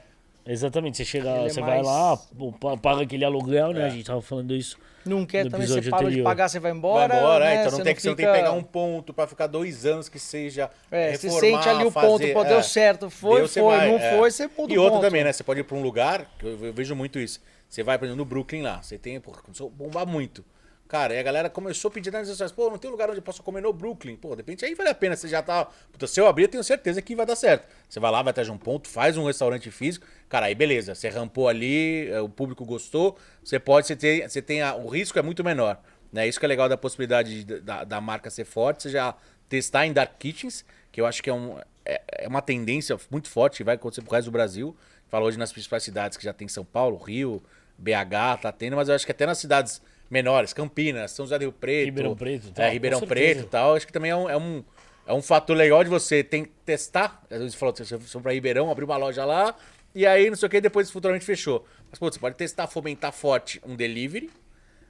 [0.47, 0.97] exatamente.
[0.97, 3.83] Você chega, Ele é você vai mais- lá, pô, pa- paga aquele aluguel, né?
[3.83, 3.85] É.
[3.87, 4.79] A gente tava falando isso.
[5.05, 7.09] Não quer também, você para de pagar, você vai embora.
[7.09, 7.55] Vai embora, né?
[7.57, 9.47] é, então não tem que, você não tem que fica- pegar um ponto pra ficar
[9.47, 10.71] dois anos que seja.
[10.91, 12.49] É, você reformar, sente ali o fazer, ponto, pô, é.
[12.49, 14.17] deu certo, foi, Deu, você foi, vai, não é.
[14.19, 15.07] foi, você muda E o outra ponto.
[15.07, 15.33] também, né?
[15.33, 17.41] Você pode ir pra um lugar, que eu, eu vejo muito isso.
[17.69, 20.45] Você vai, por exemplo, no Brooklyn lá, você tem, pô, começou a bombar muito.
[20.91, 23.23] Cara, e a galera começou a pedir nas redes pô, não tem lugar onde eu
[23.23, 24.17] possa comer no Brooklyn.
[24.17, 25.67] Pô, de repente aí vale a pena, você já tá.
[25.93, 27.65] Puta, se eu abrir, eu tenho certeza que vai dar certo.
[27.89, 30.05] Você vai lá, vai até de um ponto, faz um restaurante físico.
[30.29, 34.43] Cara, aí beleza, você rampou ali, é, o público gostou, você pode, você tem, você
[34.43, 35.81] tem a- o risco é muito menor.
[36.13, 36.27] Né?
[36.27, 39.15] Isso que é legal da possibilidade de- da, da marca ser forte, você já
[39.49, 43.29] testar em Dark Kitchens, que eu acho que é, um, é, é uma tendência muito
[43.31, 44.77] forte, que vai acontecer pro resto do Brasil.
[45.09, 47.41] Fala hoje nas principais cidades que já tem São Paulo, Rio,
[47.79, 49.81] BH, tá tendo, mas eu acho que até nas cidades
[50.11, 53.01] menores, Campinas, São José do Rio Preto, Ribeirão Preto tal, é, Ribeirão.
[53.01, 54.65] Preto e tal, acho que também é um, é um,
[55.07, 57.23] é um fator legal de você tem que testar.
[57.31, 59.55] Às vezes falou, você foi pra Ribeirão, abriu uma loja lá,
[59.95, 61.65] e aí não sei o que, depois futuramente fechou.
[61.91, 64.31] Mas, pô, você pode testar, fomentar forte um delivery.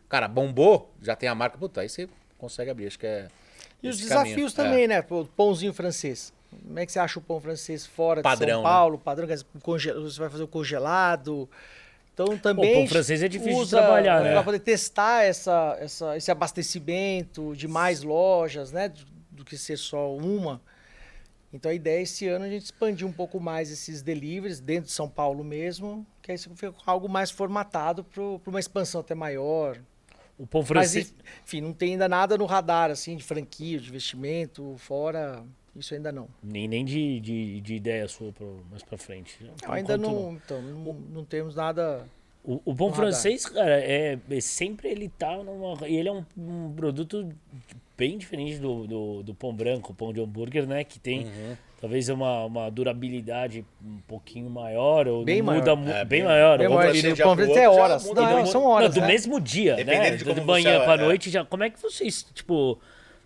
[0.09, 2.87] Cara, bombou, já tem a marca, puta, aí você consegue abrir.
[2.89, 3.29] Acho que é.
[3.83, 4.71] E os desafios caminho.
[4.73, 4.89] também, É.
[4.89, 5.03] né?
[5.37, 6.33] Pãozinho francês.
[6.67, 8.69] Como é que você acha o pão francês fora Padrão, de São né?
[8.69, 8.99] Paulo?
[8.99, 11.49] Padrão, dizer, conge- você vai fazer o congelado.
[12.23, 12.73] Então também.
[12.73, 14.33] o pão francês é difícil de usa trabalhar, né?
[14.33, 18.89] Para poder testar essa, essa, esse abastecimento de mais lojas, né?
[18.89, 20.61] Do, do que ser só uma.
[21.53, 24.87] Então a ideia é esse ano a gente expandir um pouco mais esses deliveries dentro
[24.87, 29.79] de São Paulo mesmo, que aí fica algo mais formatado para uma expansão até maior.
[30.39, 31.15] O pão Mas, francês.
[31.45, 35.45] enfim, não tem ainda nada no radar, assim, de franquia, de investimento, fora.
[35.77, 36.29] Isso ainda não.
[36.43, 39.37] Nem, nem de, de, de ideia sua pro, mais pra frente.
[39.41, 42.05] Não, ainda enquanto, não, então, não, não temos nada.
[42.43, 42.93] O, o radar.
[42.97, 45.87] francês, cara, é, é sempre ele tá numa.
[45.87, 47.29] E ele é um, um produto
[47.97, 50.83] bem diferente do, do, do pão branco, o pão de hambúrguer, né?
[50.83, 51.57] Que tem Uhum.
[51.81, 55.97] talvez uma, uma durabilidade um pouquinho maior, ou Bem não muda maior.
[55.97, 56.59] É, bem bem- maior.
[56.59, 58.11] Bem maior, o pão francês é horas.
[58.11, 58.49] Não, muito.
[58.49, 58.89] são horas.
[58.89, 59.07] Não, do né?
[59.07, 60.17] mesmo dia, Dependendo né?
[60.17, 60.97] de Do como manhã você- pra é.
[60.97, 61.45] noite, já.
[61.45, 62.79] Como é que vocês, tipo,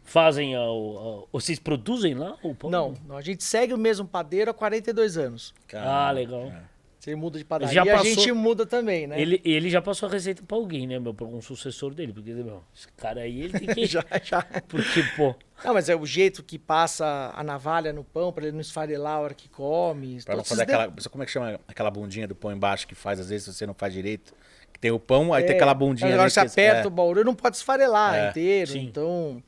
[0.05, 2.71] fazem a, o- a- Vocês produzem lá o pão?
[2.71, 5.53] Não, não, a gente segue o mesmo padeiro há 42 anos.
[5.73, 6.53] Ah, legal.
[7.01, 9.21] Você muda de padaria, Já a gente muda também, né?
[9.21, 11.13] Ele, ele já passou a receita pra alguém, né, meu?
[11.13, 12.15] Pra algum sucessor dele.
[12.15, 13.85] Porque, meu, esse cara aí, ele tem que.
[13.87, 14.41] já, já.
[14.67, 15.35] Porque, pô.
[15.63, 19.17] Não, mas é o jeito que passa a navalha no pão para ele não esfarelar
[19.17, 20.23] a hora que come.
[20.25, 20.91] Pra não fazer aquela.
[21.11, 23.67] Como é que chama aquela bundinha do pão embaixo que faz, às vezes, se você
[23.67, 24.33] não faz direito?
[24.73, 26.15] Que tem o pão, aí É, tem aquela bundinha.
[26.15, 26.87] Agora você aperta é.
[26.87, 28.71] o bauru, não pode esfarelar É, inteiro.
[28.73, 28.81] sim.
[28.81, 29.43] Então,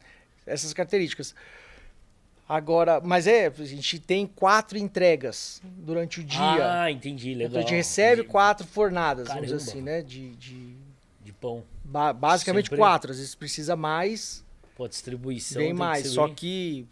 [0.47, 1.35] essas características.
[2.49, 6.83] Agora, mas é, a gente tem quatro entregas durante o dia.
[6.83, 7.49] Ah, entendi, legal.
[7.49, 9.71] então a gente recebe quatro fornadas, vamos dizer Caramba.
[9.73, 10.03] assim, né?
[10.03, 10.77] De, de-
[11.25, 11.65] De pão.
[11.85, 13.11] ba- basicamente Sempre- quatro.
[13.11, 14.45] Às vezes precisa mais,
[14.77, 15.61] Pô, distribuição.
[15.61, 16.03] vem que mais.
[16.07, 16.87] ser Só que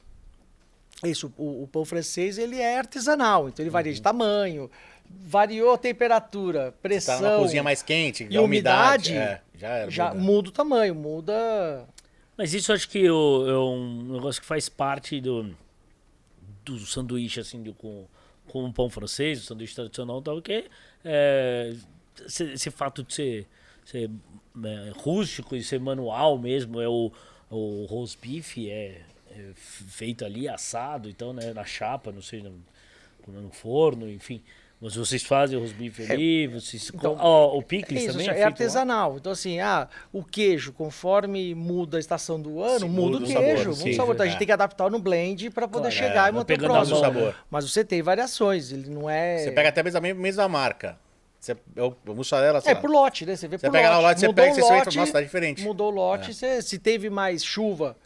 [1.04, 3.94] isso, o, o pão francês ele é artesanal, então ele varia Uhum.
[3.94, 4.70] de tamanho,
[5.08, 7.20] variou a temperatura, Tá pressão.
[7.20, 9.10] numa cozinha mais quente, e a umidade.
[9.12, 9.90] umidade, é, já era.
[9.90, 10.20] já muda.
[10.20, 11.86] muda o tamanho, muda
[12.36, 15.54] Mas isso acho que o- é um negócio que faz parte do,
[16.64, 18.06] do sanduíche, assim, do, com,
[18.48, 21.74] com pão francês, o sanduíche tradicional tal, que é
[22.24, 23.46] esse, esse fato de ser,
[23.84, 24.10] ser
[24.64, 27.10] é, rústico e ser manual mesmo, é o,
[27.50, 32.52] o roast beef, é, é feito ali, assado, então, né, na chapa, não sei, no,
[33.26, 34.42] no forno, enfim.
[34.84, 36.92] Mas vocês fazem o roast beef ali, vocês...
[36.94, 38.46] Então, Ó, o É picles isso, também é, é, feito lá?
[38.48, 39.16] artesanal.
[39.16, 43.22] Então, assim, ah, o queijo, conforme muda a estação do ano, Sim, muda, muda o
[43.22, 43.62] o queijo.
[43.72, 44.14] sabor, muda o sabor.
[44.14, 44.38] Então, a gente é.
[44.38, 46.98] tem que adaptar no blend para poder Claro, chegar é, e manter o próximo.
[47.00, 47.34] sabor.
[47.50, 49.38] Mas você tem variações, ele não é.
[49.38, 50.98] Você pega até mesmo a mesma- mesma marca.
[51.40, 52.80] Você, eu, eu mussarela, É lá.
[52.80, 53.36] por lote, né?
[53.36, 53.96] Você vê Você por pega lote.
[53.96, 55.62] lá o lote, você Mudou pega, o você vê e lote, fala, nossa, tá diferente.
[55.62, 57.96] Mudou o lote, você- se teve mais chuva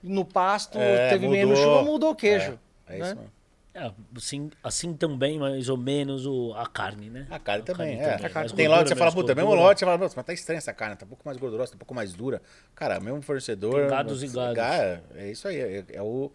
[0.00, 1.36] no pasto, É, teve mudou.
[1.38, 2.56] menos chuva, mudou o queijo.
[2.88, 3.04] É, é né?
[3.06, 3.41] isso mesmo.
[3.74, 7.26] É, assim, assim também, mais ou menos, o, a carne, né?
[7.30, 8.16] A carne também, carne é.
[8.16, 8.32] também.
[8.32, 10.58] carne Tem lote que você fala, puta, mesmo lote, você fala, nossa, mas tá estranha
[10.58, 12.42] essa carne, tá um pouco mais gordurosa, tá um pouco mais dura.
[12.74, 13.80] Cara, mesmo fornecedor.
[13.80, 14.56] Tem gados e gados.
[14.56, 15.58] Cara, é isso aí.
[15.58, 16.30] É, é o,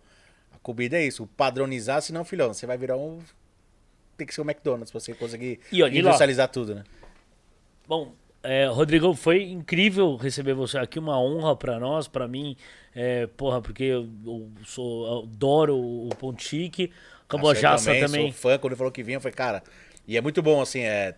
[0.51, 3.19] a comida é isso, o padronizar, senão, filhão, você vai virar um.
[4.17, 6.83] Tem que ser o McDonald's pra você conseguir E olha industrializar tudo, né?
[7.87, 12.55] Bom, É, Rodrigo, foi incrível receber você aqui, uma honra para nós, para mim,
[12.95, 16.91] é, porra, porque eu, eu sou, eu adoro o Ponte Chique,
[17.27, 18.05] Cambojaça também.
[18.05, 18.31] também.
[18.31, 19.63] Sou fã, quando ele falou que vinha, eu falei, cara,
[20.07, 21.15] e é muito bom, assim, é,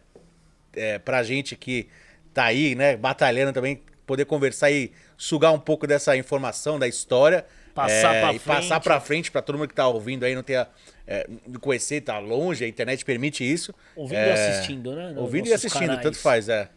[0.74, 1.88] é pra gente que
[2.34, 7.46] tá aí, né, batalhando também, poder conversar e sugar um pouco dessa informação, da história.
[7.76, 8.56] Passar é, pra e frente.
[8.56, 10.68] passar pra frente pra todo mundo que tá ouvindo aí, não ter.
[11.08, 11.28] É,
[11.62, 13.74] conhecer, tá longe, a internet permite isso.
[13.96, 15.14] Ouvindo É, e assistindo, né?
[15.16, 16.02] Ouvindo e assistindo, canais.
[16.02, 16.70] tanto faz, é.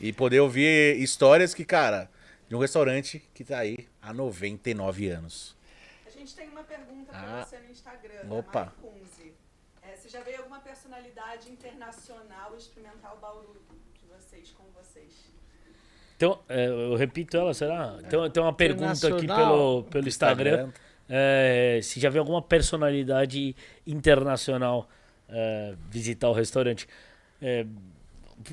[0.00, 2.10] E poder ouvir histórias que, cara,
[2.48, 5.56] de um restaurante que tá aí há 99 anos.
[6.22, 7.18] A gente tem uma pergunta Ah.
[7.20, 8.72] para você no Instagram, Opa.
[8.80, 9.34] Kunze.
[9.82, 13.60] É, você já veio alguma personalidade internacional experimentar o Bauru
[14.00, 15.32] de vocês, com vocês?
[16.16, 17.98] Então, é, eu repito ela, será?
[18.06, 20.70] Então, tem uma pergunta aqui pelo, pelo Instagram.
[21.08, 24.88] é, se já viu alguma personalidade internacional
[25.28, 26.86] é, visitar o restaurante.
[27.40, 27.66] É,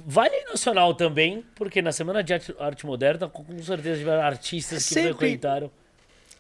[0.08, 4.88] vale nacional também, porque na Semana de Arte, Arte Moderna, com com certeza tiveram artistas
[4.88, 5.72] que Sempre- frequentaram.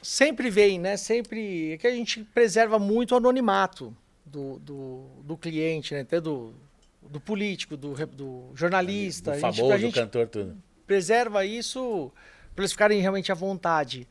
[0.02, 0.95] Sempre vem, né?
[0.97, 1.74] Sempre.
[1.74, 3.95] É que a gente preserva muito o anonimato
[4.26, 6.02] do, do, do cliente, né?
[6.02, 6.54] Até do,
[7.02, 9.32] do político, do, do jornalista.
[9.32, 10.58] Do A gente- famoso, a gente cantor, tudo.
[10.88, 12.12] preserva isso
[12.56, 14.08] para eles ficarem realmente à vontade.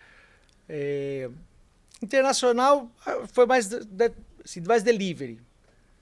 [0.68, 1.28] É,
[2.02, 4.12] internacional ah, foi mais, de- de-
[4.44, 5.40] assim, mais delivery.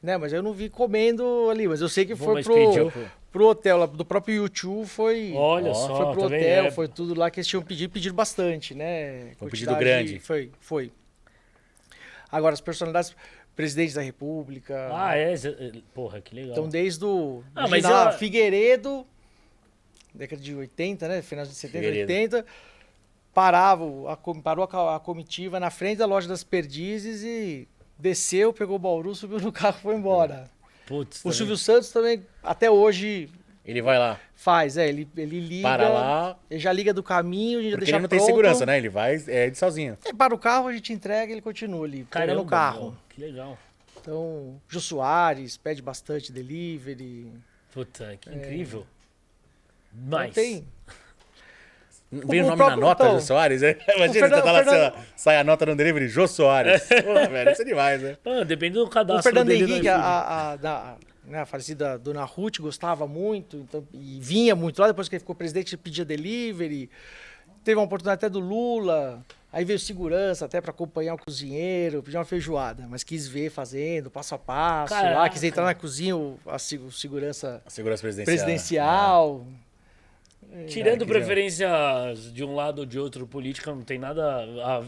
[0.03, 0.17] Né?
[0.17, 2.93] Mas eu não vi comendo ali, mas eu sei que Bom, foi pro, pediu.
[3.33, 5.33] pro hotel lá, do próprio YouTube, foi.
[5.35, 7.91] Olha Ó, só, foi pro tá hotel, É, foi tudo lá que eles tinham pedido,
[7.93, 9.33] pediram bastante, né?
[9.37, 10.21] Foi um pedido grande.
[10.21, 10.93] Foi, foi.
[12.31, 13.15] Agora, as personalidades,
[13.55, 14.91] presidente da República.
[14.93, 15.33] Ah, é?
[15.35, 16.53] É, Porra, que legal.
[16.53, 17.43] Então, desde o.
[17.55, 19.07] Ah, mas eu- Figueiredo,
[20.15, 21.23] década de 80, né?
[21.23, 22.13] Final de 70, Figueiredo.
[22.13, 22.47] 80.
[23.33, 27.69] Parava, a, parou a, a comitiva na frente da loja das Perdizes e
[27.99, 30.51] desceu, pegou o Bauru, subiu no carro e foi embora.
[30.87, 31.37] Putz, O também.
[31.37, 33.29] Silvio Santos também, até hoje,
[33.65, 35.69] Ele vai lá, faz, é, ele, ele liga.
[35.69, 38.27] para lá, Ele já liga do caminho, já porque deixa ele não tem pronto.
[38.29, 38.79] segurança, né?
[38.79, 39.99] Ele vai é, ele sozinho.
[40.05, 42.97] É, para o carro, a gente entrega ele continua ali, Caramba, pegando o carro.
[43.09, 43.59] que legal.
[44.01, 47.33] Então, Jô Soares pede bastante delivery.
[47.73, 48.87] Puta, que incrível.
[49.93, 50.65] Então Mas, tem.
[52.11, 53.63] Vem o o nome na nota, então, Jô Soares?
[53.63, 53.77] É?
[53.97, 56.83] Imagina, Fernando- tá lá, Fernando- lá, sai a nota no delivery, Jô Soares.
[57.05, 58.17] Pô, velho, isso é demais, né?
[58.25, 61.99] ah, depende do O cadastro Fernando dele no Henrique, a, a, da- né, a falecida
[61.99, 64.87] dona Ruth, gostava muito então, e vinha muito lá.
[64.87, 66.89] Depois que ele ficou presidente, ele pedia delivery.
[67.65, 69.25] Teve uma oportunidade até do Lula.
[69.53, 72.87] Aí veio segurança até para acompanhar o cozinheiro, pedir uma feijoada.
[72.89, 74.95] Mas quis ver fazendo, passo a passo.
[74.95, 75.31] Lá, Caraca.
[75.31, 78.37] quis entrar na cozinha, o, a se- o segurança A segurança presidencial.
[78.37, 79.47] presidencial.
[80.67, 84.45] Tirando que preferências de um lado ou de outro política, não tem nada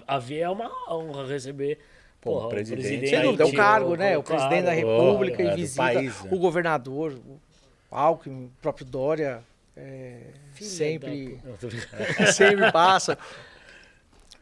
[0.07, 0.39] a, a ver.
[0.41, 1.79] É uma honra receber
[2.21, 3.11] Pô, porra, o o presidente presidente.
[3.11, 4.19] Sem dúvida, é um o- cargo, né?
[4.19, 4.43] O claro.
[4.43, 6.31] presidente da República é, e visita país, né?
[6.33, 7.41] o governador, o
[7.91, 9.43] Alckmin, o próprio Dória.
[9.77, 10.21] é,
[10.61, 11.39] sempre,
[12.19, 13.17] da sempre passa.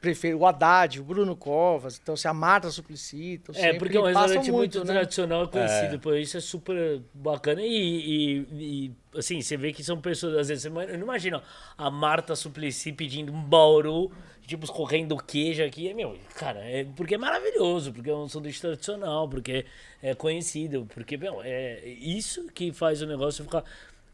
[0.01, 4.01] Prefeito, o Haddad, o Bruno Covas, então se a Marta Suplicy, então É, porque é
[4.01, 4.93] um restaurante muito, né?
[4.95, 7.63] tradicional e conhecido, por isso é super bacana.
[7.63, 11.43] E, e- e, assim, você vê que são pessoas, às vezes, você não imagina
[11.77, 14.13] a Marta Suplicy pedindo um bauru,
[14.47, 15.89] tipo, escorrendo queijo aqui.
[15.89, 19.65] É, meu, cara, é porque é maravilhoso, porque é um sanduíche tradicional, porque
[20.03, 23.65] é conhecido, porque, meu, é isso que faz o negócio ficar.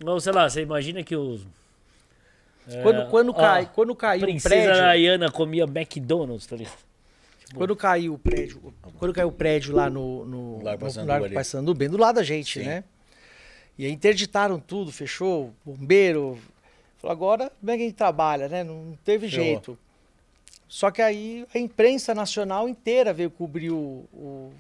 [0.03, 1.47] Não, sei lá, você imagina que os.
[2.83, 6.79] Quando, quando, ó, cai, quando caiu o Princesa prédio, Diana comia McDonald's, tá ligado?
[7.55, 11.35] quando caiu o prédio, quando caiu o prédio lá no, no, Largo Paissandu.
[11.35, 12.65] Paissandu, bem do lado da gente, Sim.
[12.67, 12.85] né?
[13.77, 16.39] E aí interditaram tudo, fechou, bombeiro.
[16.99, 18.63] Falou, agora como é que a gente trabalha, né?
[18.65, 19.45] Não teve Ferrou.
[19.45, 19.79] jeito.
[20.69, 24.53] Só que aí a imprensa nacional inteira veio cobrir o, o-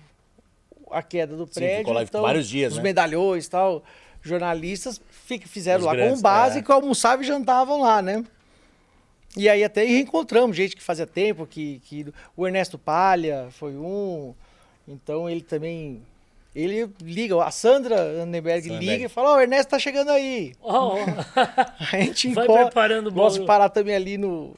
[0.91, 1.79] a queda do Sim, prédio.
[1.79, 2.85] ficou lá então, vários dias, Os né?
[2.85, 3.83] medalhões e tal,
[4.21, 5.01] jornalistas
[5.41, 6.63] fizeram Os lá grandes, como base é.
[6.63, 8.25] que almoçavam e jantavam lá, né?
[9.37, 12.07] E aí até reencontramos gente que fazia tempo, que, que
[12.37, 14.35] o Ernesto Palha foi um,
[14.87, 16.03] então ele também,
[16.55, 20.53] ele liga, a Sandra Annenberg liga e fala, ó, o Ernesto tá chegando aí.
[20.61, 20.97] Ó, ó.
[21.93, 23.47] A gente Vai enco- preparando o gosta de bolo.
[23.47, 24.55] parar também ali no,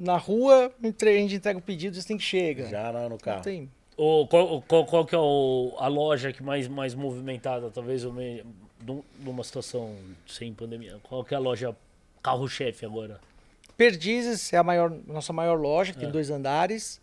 [0.00, 2.68] na rua, a gente entrega o pedido e assim que chega.
[2.68, 3.36] Já lá no carro.
[3.36, 3.70] Não tem.
[3.98, 8.44] O, qual, qual, qual que é o, a loja que mais, mais movimentada, talvez, me-
[8.86, 10.98] num- numa situação sem pandemia?
[11.02, 11.74] Qual que é a loja
[12.22, 13.20] carro-chefe agora?
[13.76, 16.12] Perdizes é a maior, nossa maior loja, que tem É.
[16.12, 17.00] dois andares.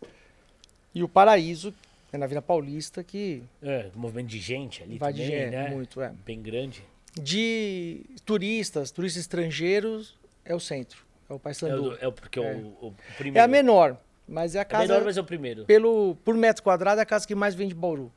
[0.94, 1.74] E o Paraíso,
[2.10, 5.68] é na Vila Paulista, que É, movimento de gente ali vai de também, gente, né?
[5.68, 6.14] muito, é.
[6.24, 6.82] Bem grande.
[7.20, 10.14] De turistas, turistas estrangeiros,
[10.46, 12.54] é o centro, é o É, do- é o- porque É.
[12.54, 13.38] O, o primeiro.
[13.38, 15.64] É a menor, mas é a É casa, menor, mas é o primeiro.
[15.64, 18.12] pelo, por metro quadrado, é a casa que mais vende Bauru.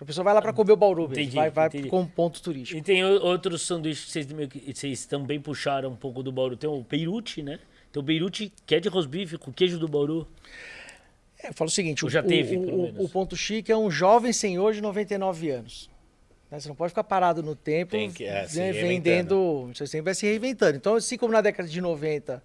[0.00, 1.88] A pessoa vai lá para comer o Bauru, mesmo, Entendi, vai, vai entendi.
[1.88, 2.78] como ponto turístico.
[2.78, 6.56] E tem outros sanduíches que vocês, que- vocês também puxaram um pouco do Bauru.
[6.58, 7.58] Tem o Beirute, né?
[7.90, 10.28] Tem o Beirute, que é de rosbife, com queijo do Bauru.
[11.42, 14.30] É, fala o seguinte, Ou já o- teve, o, o- ponto chique é um jovem
[14.32, 15.88] senhor de 99 anos.
[16.50, 16.60] né?
[16.60, 19.70] Você não pode ficar parado no tempo Tem que, é, né, vendendo.
[19.72, 20.76] Você sempre vai se reinventando.
[20.76, 22.42] Então, assim como na década de 90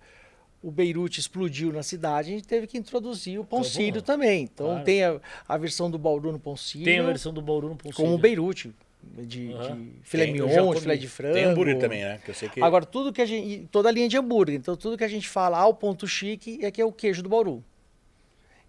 [0.64, 4.02] o Beirute explodiu na cidade, a gente teve que introduzir o pão sírio lá.
[4.06, 4.44] também.
[4.44, 4.84] Então Claro.
[4.86, 6.86] tem a, a versão do Bauru no pão sírio.
[6.86, 8.18] Tem a versão do Bauru no Pão com o Sírio.
[8.18, 8.74] Beirute.
[9.04, 9.76] De, Aham.
[9.82, 11.34] de filé Tem, mignon, de filé de frango.
[11.34, 12.22] Tem hambúrguer também, né?
[12.24, 12.64] Que eu sei que.
[12.64, 13.68] Agora, tudo que a gente.
[13.70, 14.56] Toda a linha de hambúrguer.
[14.56, 17.28] Então, tudo que a gente fala ao ponto chique é que é o queijo do
[17.28, 17.62] Bauru.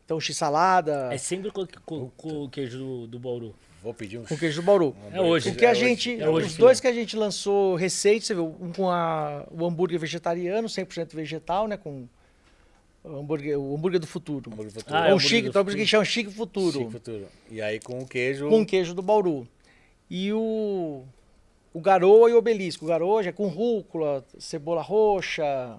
[0.04, 3.54] Então, x-salada É sempre com, com- com o queijo do, do Bauru.
[3.84, 4.24] Vou pedir um.
[4.24, 4.96] com queijo do Bauru.
[5.12, 5.50] É hoje.
[5.50, 5.80] O que a É hoje.
[5.80, 6.20] gente.
[6.20, 9.66] É hoje, os dois que a gente lançou recente, você viu, um com a, o
[9.66, 11.76] hambúrguer vegetariano, 100% vegetal, né?
[11.76, 12.08] Com
[13.04, 14.50] o hambúrguer, o hambúrguer do futuro.
[14.50, 14.96] Hambúrguer do futuro.
[14.96, 15.88] Ah, é é um hambúrguer chique, do então por isso futuro.
[15.90, 16.78] chama chique futuro.
[16.78, 17.26] Chique futuro.
[17.50, 18.48] E aí com o queijo.
[18.48, 19.46] Com queijo do Bauru.
[20.08, 21.02] E o.
[21.74, 22.86] O garoa e o obelisco.
[22.86, 25.76] O garoa já é com rúcula, cebola roxa,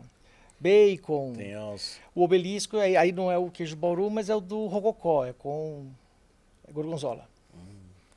[0.60, 1.34] bacon.
[1.36, 2.00] Tem uns.
[2.14, 5.26] O obelisco, aí, aí não é o queijo do Bauru, mas é o do rococó,
[5.26, 5.88] é com
[6.68, 7.28] é gorgonzola.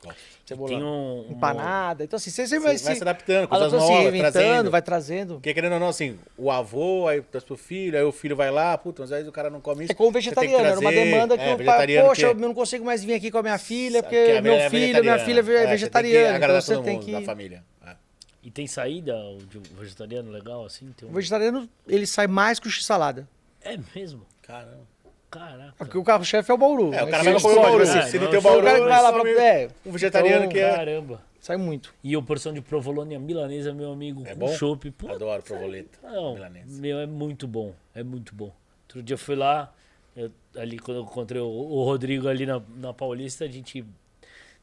[0.03, 0.19] Gosto.
[0.45, 2.03] Cebola Tem um, um- empanada.
[2.03, 4.31] Então assim, você, você Você vai, vai se, se adaptando, coisas vai se novas, reinventando,
[4.31, 4.71] trazendo.
[4.71, 5.33] vai trazendo.
[5.35, 8.49] Porque querendo ou não, assim, o avô, aí traz pro filho, aí o filho vai
[8.49, 9.91] lá, puta, mas aí o cara não come isso.
[9.91, 12.53] É como vegetariano, era uma demanda que É, o pai, vegetariano poxa, que- eu não
[12.53, 15.39] consigo mais vir aqui com a minha filha, porque minha meu é filho, minha filha
[15.39, 17.11] É, você tem que vegetariana, então você todo tem mundo que...
[17.11, 17.63] da família.
[17.85, 17.95] É.
[18.41, 20.91] E tem saída o de um vegetariano legal assim?
[20.97, 23.27] Tem um- O vegetariano, ele sai mais que o x-salada.
[23.61, 24.25] É mesmo?
[24.41, 24.87] Caramba.
[25.29, 25.73] Caraca.
[25.77, 26.93] Porque o carro-chefe é o Bauru.
[26.93, 27.79] É, o cara Que vai comer o escolhe, Bauru.
[27.85, 28.01] né?
[28.03, 29.29] Se, se É, não tem o não, Bauru, o cara vai lá pra...
[29.43, 30.75] É, um vegetariano Então, que é.
[30.75, 31.21] Caramba.
[31.39, 31.93] sai muito.
[32.03, 34.47] E a porção de provolone milanesa, meu amigo, É com bom?
[34.55, 34.89] chopp.
[34.91, 35.99] Pô, Adoro provoleta.
[36.03, 36.81] Não, milanesa.
[36.81, 38.51] meu, é muito bom, é muito bom.
[38.87, 39.71] Outro dia eu fui lá,
[40.17, 43.85] eu- ali quando eu encontrei o, o Rodrigo ali na, na Paulista, a gente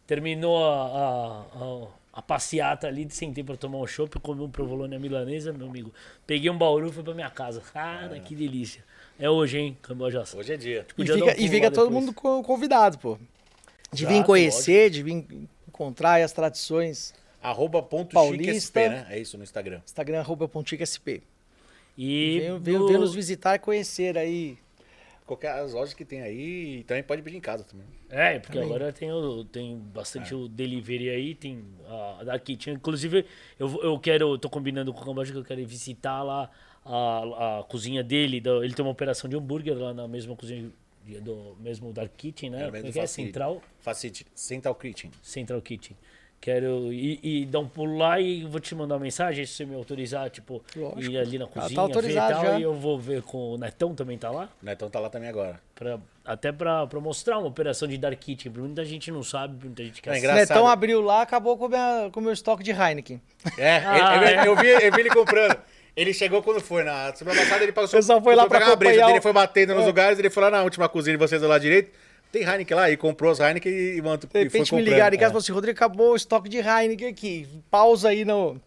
[0.07, 4.99] terminou a, a, a, a passeata ali, sentei pra tomar um chopp, comi um provolone
[4.99, 5.93] milanesa, meu amigo.
[6.27, 7.61] Peguei um bauru e fui pra minha casa.
[7.73, 8.85] Cara, que delícia.
[9.19, 10.37] É hoje, hein, Cambojaça.
[10.37, 10.87] Hoje é dia.
[10.99, 12.05] E um fica, e fica todo depois.
[12.05, 13.19] mundo co- convidado, pô.
[13.93, 15.25] De vir Exato, conhecer, de vir
[15.69, 17.15] encontrar as tradições.
[17.43, 18.53] Arroba ponto Paulista.
[18.61, 19.07] SP, né?
[19.09, 19.81] É isso no Instagram.
[19.85, 21.23] Instagram, arroba ponticsp.
[21.97, 24.59] E Venham, venham nos visitar e conhecer aí.
[25.25, 27.87] Qualquer as lojas que tem aí, e também pode pedir em casa também.
[28.09, 28.69] É, porque Também.
[28.73, 30.37] agora tem, o, tem bastante É.
[30.37, 32.75] o delivery aí, tem a da Kitchen.
[32.75, 33.25] Inclusive,
[33.59, 36.49] eu, eu quero, eu tô combinando com o Camboja que eu quero ir visitar lá
[36.87, 38.41] a, a cozinha dele.
[38.41, 40.71] da- ele tem uma operação de hambúrguer lá na mesma cozinha
[41.23, 42.71] do mesmo Dark Kitchen, né?
[42.73, 43.07] É, é que é?
[43.07, 43.63] Central?
[43.81, 44.27] Facility.
[44.35, 45.11] Central Kitchen.
[45.23, 45.97] Central Kitchen.
[46.39, 49.65] Quero ir, ir dar um pulo lá e vou te mandar uma mensagem se você
[49.65, 51.01] me autorizar, tipo, Lógico.
[51.13, 52.45] ir ali na tá cozinha, ver e autorizado tal.
[52.45, 52.59] já.
[52.59, 54.49] E eu vou ver com o Netão também tá lá.
[54.63, 55.59] O Netão tá lá também agora.
[55.75, 58.53] Pra, até pra, pra mostrar uma operação de Dark Kitchen.
[58.53, 60.29] Muita gente não sabe, muita gente quer é assistir.
[60.29, 60.49] engraçado.
[60.57, 63.21] Netão abriu lá, acabou com o meu, com o meu estoque de Heineken.
[63.57, 64.47] É, Ah, ele- é.
[64.47, 65.57] eu, vi, eu vi ele comprando.
[65.97, 66.85] Ele chegou quando foi?
[66.85, 67.99] Na semana passada ele passou.
[67.99, 69.87] O pessoal foi lá pra pegar uma breja o- foi batendo nos É.
[69.87, 71.91] lugares, ele foi lá na última cozinha de vocês do lado direito.
[72.31, 75.31] Tem Heineken lá, e comprou as Heineken e, mano, De repente me ligaram em casa
[75.31, 77.49] e falaram assim, Rodrigo, acabou o estoque de Heineken aqui.
[77.71, 78.61] Pausa aí no...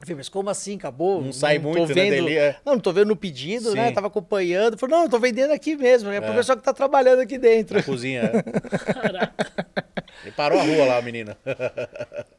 [0.00, 1.20] Eu falei, mas como assim, acabou?
[1.20, 2.10] Não sai tô muito, né, vendo...
[2.10, 2.56] dele, é.
[2.64, 3.88] Não, não tô vendo no pedido, né?
[3.88, 3.94] Sim.
[3.94, 4.78] Tava acompanhando.
[4.78, 6.08] Falei, não, eu tô vendendo aqui mesmo.
[6.12, 7.76] É pro pessoal que tá trabalhando aqui dentro.
[7.76, 8.30] Na cozinha.
[8.30, 10.22] é.
[10.22, 11.34] Ele parou a rua lá, o menino.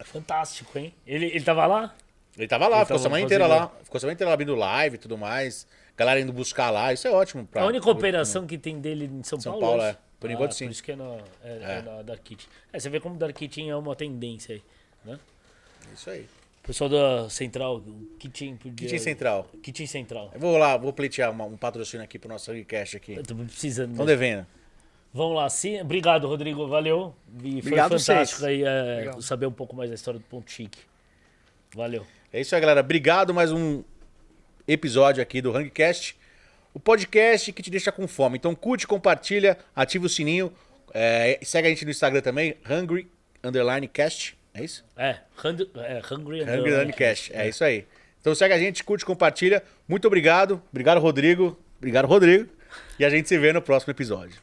[0.06, 0.94] Fantástico, hein?
[1.06, 1.94] Ele, ele tava lá?
[2.38, 3.72] Ele tava lá, Ele ficou a tava semana inteira fazendo- lá.
[3.84, 5.68] Ficou a semana inteira lá abrindo live e tudo mais.
[5.98, 7.46] Galera indo buscar lá, isso é ótimo.
[7.46, 9.82] Pra, a única operação que tem dele em São, São Paulo.
[9.82, 9.98] É.
[10.20, 10.66] Por enquanto, Ah, sim.
[10.66, 11.82] Por isso que é na, é, é É.
[11.82, 12.50] na Dark Kitchen.
[12.74, 14.62] É, você vê como Dark Kitchen é uma tendência aí,
[15.06, 15.20] né?
[15.94, 16.28] Isso aí.
[16.64, 18.76] O pessoal da Central, o Kitchen podia...
[18.76, 19.48] Kitchen Central.
[19.64, 20.30] Kitchen Central.
[20.34, 23.14] Eu vou lá, vou pleitear uma- um patrocínio aqui pro nosso request aqui.
[23.14, 23.92] Eu tô precisando.
[23.92, 24.46] Estão devendo.
[25.14, 25.80] Vamos lá, sim.
[25.82, 26.68] Obrigado, Rodrigo.
[26.68, 27.16] Valeu.
[27.44, 28.64] E foi Obrigado fantástico vocês.
[28.68, 30.80] aí é, saber um pouco mais da história do Ponto Chique.
[31.74, 32.06] Valeu.
[32.32, 32.82] É isso aí, galera.
[32.82, 33.84] Obrigado mais um
[34.68, 36.16] episódio aqui do Hangcast.
[36.76, 38.38] O podcast que te deixa com fome.
[38.38, 40.54] Então curte, compartilha, ativa o sininho.
[40.94, 43.10] É, segue a gente no Instagram também, Hungry
[43.44, 44.38] Underline Cast.
[44.54, 44.86] É isso?
[44.96, 47.34] É, hund, é Hungry Hungry Underline Cast.
[47.34, 47.88] É isso aí.
[48.22, 49.64] Então segue a gente, curte, compartilha.
[49.88, 50.62] Muito obrigado.
[50.70, 51.58] Obrigado, Rodrigo.
[51.80, 52.48] Obrigado, Rodrigo.
[53.00, 54.40] E a gente se vê no próximo episódio.